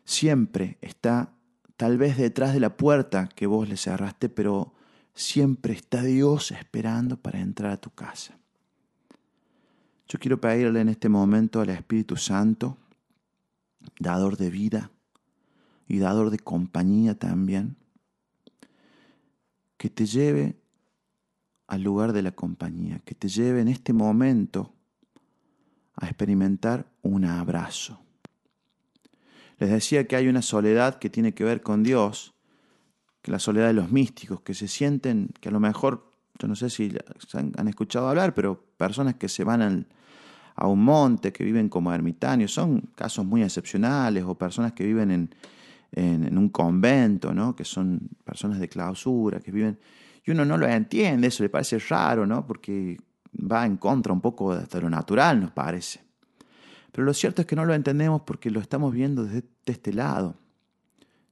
Siempre 0.05 0.79
está 0.81 1.33
tal 1.77 1.99
vez 1.99 2.17
detrás 2.17 2.55
de 2.55 2.61
la 2.61 2.77
puerta 2.77 3.29
que 3.29 3.47
vos 3.47 3.69
le 3.69 3.77
cerraste, 3.77 4.29
pero 4.29 4.73
siempre 5.15 5.75
está 5.75 6.03
Dios 6.03 6.53
esperando 6.53 7.17
para 7.17 7.41
entrar 7.41 7.73
a 7.73 7.81
tu 7.81 7.91
casa. 7.91 8.39
Yo 10.09 10.19
quiero 10.21 10.41
pedirle 10.41 10.81
en 10.81 10.89
este 10.89 11.09
momento 11.09 11.61
al 11.61 11.71
Espíritu 11.71 12.17
Santo, 12.17 12.79
dador 13.99 14.37
de 14.37 14.51
vida 14.51 14.93
y 15.89 15.99
dador 15.99 16.31
de 16.31 16.39
compañía 16.39 17.19
también, 17.19 17.77
que 19.77 19.91
te 19.91 20.07
lleve 20.07 20.57
al 21.67 21.83
lugar 21.83 22.13
de 22.13 22.23
la 22.23 22.31
compañía, 22.31 23.01
que 23.01 23.17
te 23.17 23.29
lleve 23.29 23.61
en 23.61 23.69
este 23.69 23.93
momento 23.93 24.76
a 25.97 26.07
experimentar 26.07 26.87
un 27.03 27.25
abrazo. 27.25 28.01
Les 29.59 29.71
decía 29.71 30.07
que 30.07 30.17
hay 30.17 30.29
una 30.29 30.43
soledad 30.43 30.99
que 30.99 31.11
tiene 31.11 31.33
que 31.33 31.45
ver 31.45 31.63
con 31.63 31.83
Dios, 31.83 32.35
que 33.23 33.31
la 33.31 33.39
soledad 33.39 33.69
de 33.69 33.73
los 33.73 33.91
místicos, 33.91 34.41
que 34.43 34.55
se 34.55 34.69
sienten, 34.69 35.31
que 35.41 35.49
a 35.49 35.53
lo 35.53 35.61
mejor, 35.61 36.11
yo 36.39 36.47
no 36.47 36.55
sé 36.55 36.71
si 36.71 36.93
han 37.33 37.69
escuchado 37.69 38.09
hablar, 38.09 38.35
pero 38.35 38.63
personas 38.77 39.15
que 39.15 39.29
se 39.29 39.45
van 39.45 39.87
a 40.55 40.67
un 40.67 40.85
monte, 40.85 41.33
que 41.33 41.45
viven 41.45 41.69
como 41.69 41.93
ermitaños. 41.93 42.53
Son 42.53 42.91
casos 42.95 43.25
muy 43.25 43.43
excepcionales 43.43 44.25
o 44.25 44.35
personas 44.35 44.73
que 44.73 44.85
viven 44.85 45.11
en, 45.11 45.31
en, 45.93 46.37
un 46.37 46.51
convento, 46.51 47.35
¿no? 47.35 47.57
que 47.57 47.65
son 47.65 48.09
personas 48.25 48.59
de 48.61 48.69
clausura, 48.69 49.41
que 49.41 49.51
viven... 49.51 49.79
Y 50.25 50.33
uno 50.33 50.45
no 50.45 50.59
lo 50.59 50.67
entiende, 50.67 51.29
eso 51.29 51.45
le 51.45 51.49
parece 51.49 51.79
raro, 51.79 52.27
¿no? 52.27 52.45
porque 52.45 52.99
va 53.39 53.67
en 53.67 53.77
contra 53.77 54.13
un 54.13 54.21
poco 54.21 54.57
de 54.57 54.81
lo 54.81 54.91
natural, 54.91 55.41
nos 55.41 55.53
parece. 55.53 56.01
Pero 56.93 57.05
lo 57.05 57.15
cierto 57.15 57.43
es 57.43 57.47
que 57.47 57.57
no 57.57 57.65
lo 57.65 57.75
entendemos 57.75 58.23
porque 58.23 58.51
lo 58.51 58.61
estamos 58.61 58.93
viendo 58.93 59.25
desde 59.25 59.45
este 59.67 59.93
lado. 59.93 60.37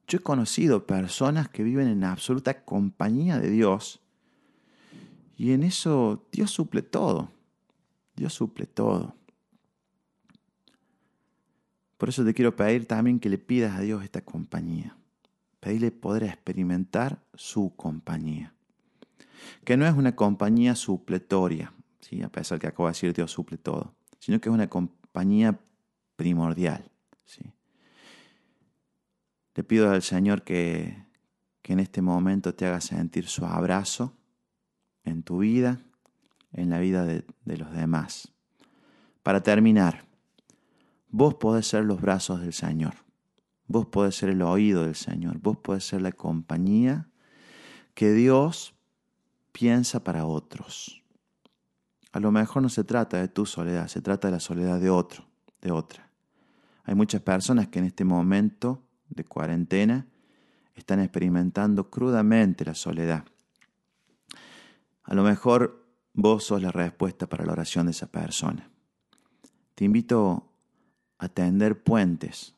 Yo 0.07 0.19
he 0.19 0.21
conocido 0.21 0.85
personas 0.85 1.49
que 1.49 1.63
viven 1.63 1.87
en 1.87 2.03
absoluta 2.03 2.63
compañía 2.63 3.39
de 3.39 3.49
Dios 3.49 3.99
y 5.37 5.51
en 5.51 5.63
eso 5.63 6.27
Dios 6.31 6.51
suple 6.51 6.81
todo. 6.81 7.31
Dios 8.15 8.33
suple 8.33 8.65
todo. 8.65 9.15
Por 11.97 12.09
eso 12.09 12.23
te 12.23 12.33
quiero 12.33 12.55
pedir 12.55 12.85
también 12.85 13.19
que 13.19 13.29
le 13.29 13.37
pidas 13.37 13.77
a 13.77 13.81
Dios 13.81 14.03
esta 14.03 14.21
compañía. 14.21 14.95
Pedirle 15.59 15.91
poder 15.91 16.23
experimentar 16.23 17.23
su 17.33 17.75
compañía. 17.75 18.53
Que 19.63 19.77
no 19.77 19.85
es 19.85 19.95
una 19.95 20.15
compañía 20.15 20.75
supletoria, 20.75 21.73
a 22.23 22.29
pesar 22.29 22.59
que 22.59 22.67
acabo 22.67 22.87
de 22.87 22.91
decir 22.91 23.13
Dios 23.13 23.31
suple 23.31 23.57
todo, 23.57 23.95
sino 24.19 24.39
que 24.39 24.49
es 24.49 24.53
una 24.53 24.69
compañía 24.69 25.59
primordial. 26.15 26.91
¿sí? 27.25 27.53
Le 29.55 29.63
pido 29.63 29.89
al 29.89 30.01
Señor 30.01 30.43
que, 30.43 31.05
que 31.61 31.73
en 31.73 31.79
este 31.79 32.01
momento 32.01 32.53
te 32.53 32.67
haga 32.67 32.79
sentir 32.79 33.27
su 33.27 33.45
abrazo 33.45 34.15
en 35.03 35.23
tu 35.23 35.39
vida, 35.39 35.79
en 36.51 36.69
la 36.69 36.79
vida 36.79 37.05
de, 37.05 37.25
los 37.45 37.71
demás. 37.71 38.31
Para 39.23 39.41
terminar, 39.41 40.05
vos 41.09 41.35
podés 41.35 41.67
ser 41.67 41.85
los 41.85 42.01
brazos 42.01 42.41
del 42.41 42.53
Señor, 42.53 42.93
vos 43.67 43.87
podés 43.87 44.15
ser 44.15 44.29
el 44.29 44.41
oído 44.41 44.83
del 44.83 44.95
Señor, 44.95 45.39
vos 45.39 45.57
podés 45.57 45.85
ser 45.85 46.01
la 46.01 46.11
compañía 46.11 47.09
que 47.93 48.11
Dios 48.11 48.75
piensa 49.51 50.03
para 50.03 50.25
otros. 50.25 51.01
A 52.15 52.19
lo 52.19 52.31
mejor 52.31 52.61
no 52.61 52.69
se 52.69 52.83
trata 52.83 53.17
de 53.17 53.27
tu 53.27 53.45
soledad, 53.45 53.87
se 53.87 54.01
trata 54.01 54.29
de 54.29 54.31
la 54.31 54.39
soledad 54.39 54.79
de 54.79 54.89
otro, 54.89 55.25
de 55.61 55.71
otra. 55.71 56.09
Hay 56.85 56.95
muchas 56.95 57.21
personas 57.21 57.67
que 57.67 57.79
en 57.79 57.85
este 57.85 58.05
momento 58.05 58.81
de 59.09 59.25
cuarentena 59.25 60.07
están 60.75 60.99
experimentando 60.99 61.89
crudamente 61.89 62.63
la 62.63 62.75
soledad. 62.75 63.25
A 65.03 65.13
lo 65.13 65.23
mejor 65.23 65.85
Vos 66.17 66.45
sos 66.45 66.61
la 66.61 66.71
respuesta 66.71 67.27
para 67.27 67.45
la 67.45 67.51
oración 67.51 67.87
de 67.87 67.91
esa 67.91 68.07
persona. 68.07 68.69
Te 69.75 69.83
invito 69.83 70.49
a 71.17 71.27
tender 71.27 71.83
puentes 71.83 72.55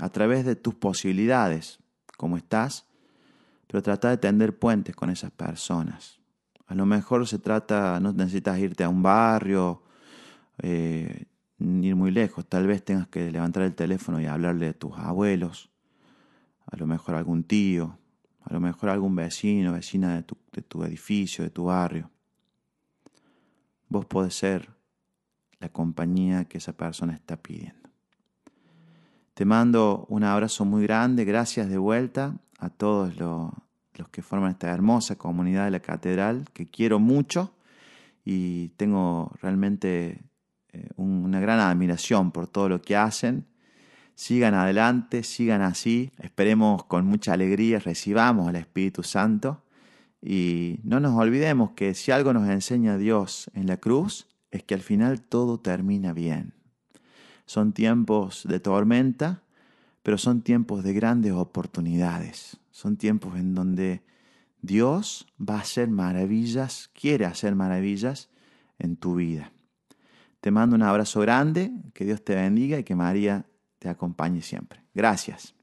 a 0.00 0.08
través 0.08 0.44
de 0.44 0.56
tus 0.56 0.74
posibilidades, 0.74 1.78
como 2.16 2.36
estás, 2.36 2.86
pero 3.68 3.80
trata 3.80 4.10
de 4.10 4.16
tender 4.16 4.58
puentes 4.58 4.96
con 4.96 5.08
esas 5.08 5.30
personas. 5.30 6.18
A 6.66 6.74
lo 6.74 6.86
mejor 6.86 7.26
se 7.26 7.38
trata, 7.38 8.00
no 8.00 8.12
necesitas 8.12 8.58
irte 8.58 8.84
a 8.84 8.88
un 8.88 9.02
barrio, 9.02 9.82
eh, 10.58 11.26
ir 11.58 11.96
muy 11.96 12.10
lejos. 12.10 12.46
Tal 12.46 12.66
vez 12.66 12.84
tengas 12.84 13.08
que 13.08 13.30
levantar 13.30 13.62
el 13.64 13.74
teléfono 13.74 14.20
y 14.20 14.26
hablarle 14.26 14.68
a 14.68 14.72
tus 14.72 14.96
abuelos, 14.98 15.70
a 16.66 16.76
lo 16.76 16.86
mejor 16.86 17.14
algún 17.14 17.44
tío, 17.44 17.98
a 18.42 18.52
lo 18.52 18.60
mejor 18.60 18.88
algún 18.90 19.14
vecino, 19.14 19.72
vecina 19.72 20.14
de 20.14 20.22
tu, 20.22 20.36
de 20.52 20.62
tu 20.62 20.84
edificio, 20.84 21.44
de 21.44 21.50
tu 21.50 21.64
barrio. 21.64 22.10
Vos 23.88 24.06
podés 24.06 24.34
ser 24.34 24.70
la 25.60 25.68
compañía 25.68 26.46
que 26.46 26.58
esa 26.58 26.72
persona 26.72 27.14
está 27.14 27.36
pidiendo. 27.36 27.90
Te 29.34 29.44
mando 29.44 30.06
un 30.08 30.24
abrazo 30.24 30.64
muy 30.64 30.82
grande, 30.84 31.24
gracias 31.24 31.68
de 31.68 31.78
vuelta 31.78 32.36
a 32.58 32.70
todos 32.70 33.16
los, 33.16 33.50
que 34.10 34.22
forman 34.22 34.50
esta 34.50 34.72
hermosa 34.72 35.16
comunidad 35.16 35.66
de 35.66 35.70
la 35.70 35.80
catedral, 35.80 36.46
que 36.52 36.66
quiero 36.66 36.98
mucho 36.98 37.54
y 38.24 38.68
tengo 38.70 39.32
realmente 39.40 40.22
eh, 40.72 40.88
una 40.96 41.40
gran 41.40 41.60
admiración 41.60 42.32
por 42.32 42.46
todo 42.46 42.68
lo 42.68 42.82
que 42.82 42.96
hacen. 42.96 43.46
Sigan 44.16 44.54
adelante, 44.54 45.22
sigan 45.22 45.62
así, 45.62 46.12
esperemos 46.18 46.84
con 46.84 47.06
mucha 47.06 47.32
alegría, 47.32 47.78
recibamos 47.78 48.48
al 48.48 48.56
Espíritu 48.56 49.02
Santo 49.02 49.62
y 50.22 50.78
no 50.84 51.00
nos 51.00 51.18
olvidemos 51.18 51.72
que 51.72 51.94
si 51.94 52.10
algo 52.10 52.32
nos 52.32 52.48
enseña 52.48 52.96
Dios 52.96 53.50
en 53.54 53.66
la 53.66 53.76
cruz 53.76 54.26
es 54.50 54.62
que 54.62 54.74
al 54.74 54.82
final 54.82 55.20
todo 55.20 55.58
termina 55.58 56.12
bien. 56.12 56.54
Son 57.46 57.72
tiempos 57.72 58.44
de 58.48 58.60
tormenta, 58.60 59.42
pero 60.02 60.16
son 60.16 60.42
tiempos 60.42 60.84
de 60.84 60.92
grandes 60.92 61.32
oportunidades. 61.32 62.58
Son 62.74 62.96
tiempos 62.96 63.36
en 63.36 63.54
donde 63.54 64.02
Dios 64.60 65.28
va 65.38 65.58
a 65.58 65.60
hacer 65.60 65.88
maravillas, 65.88 66.90
quiere 66.92 67.24
hacer 67.24 67.54
maravillas 67.54 68.30
en 68.80 68.96
tu 68.96 69.14
vida. 69.14 69.52
Te 70.40 70.50
mando 70.50 70.74
un 70.74 70.82
abrazo 70.82 71.20
grande, 71.20 71.70
que 71.94 72.04
Dios 72.04 72.24
te 72.24 72.34
bendiga 72.34 72.76
y 72.76 72.82
que 72.82 72.96
María 72.96 73.46
te 73.78 73.88
acompañe 73.88 74.42
siempre. 74.42 74.82
Gracias. 74.92 75.53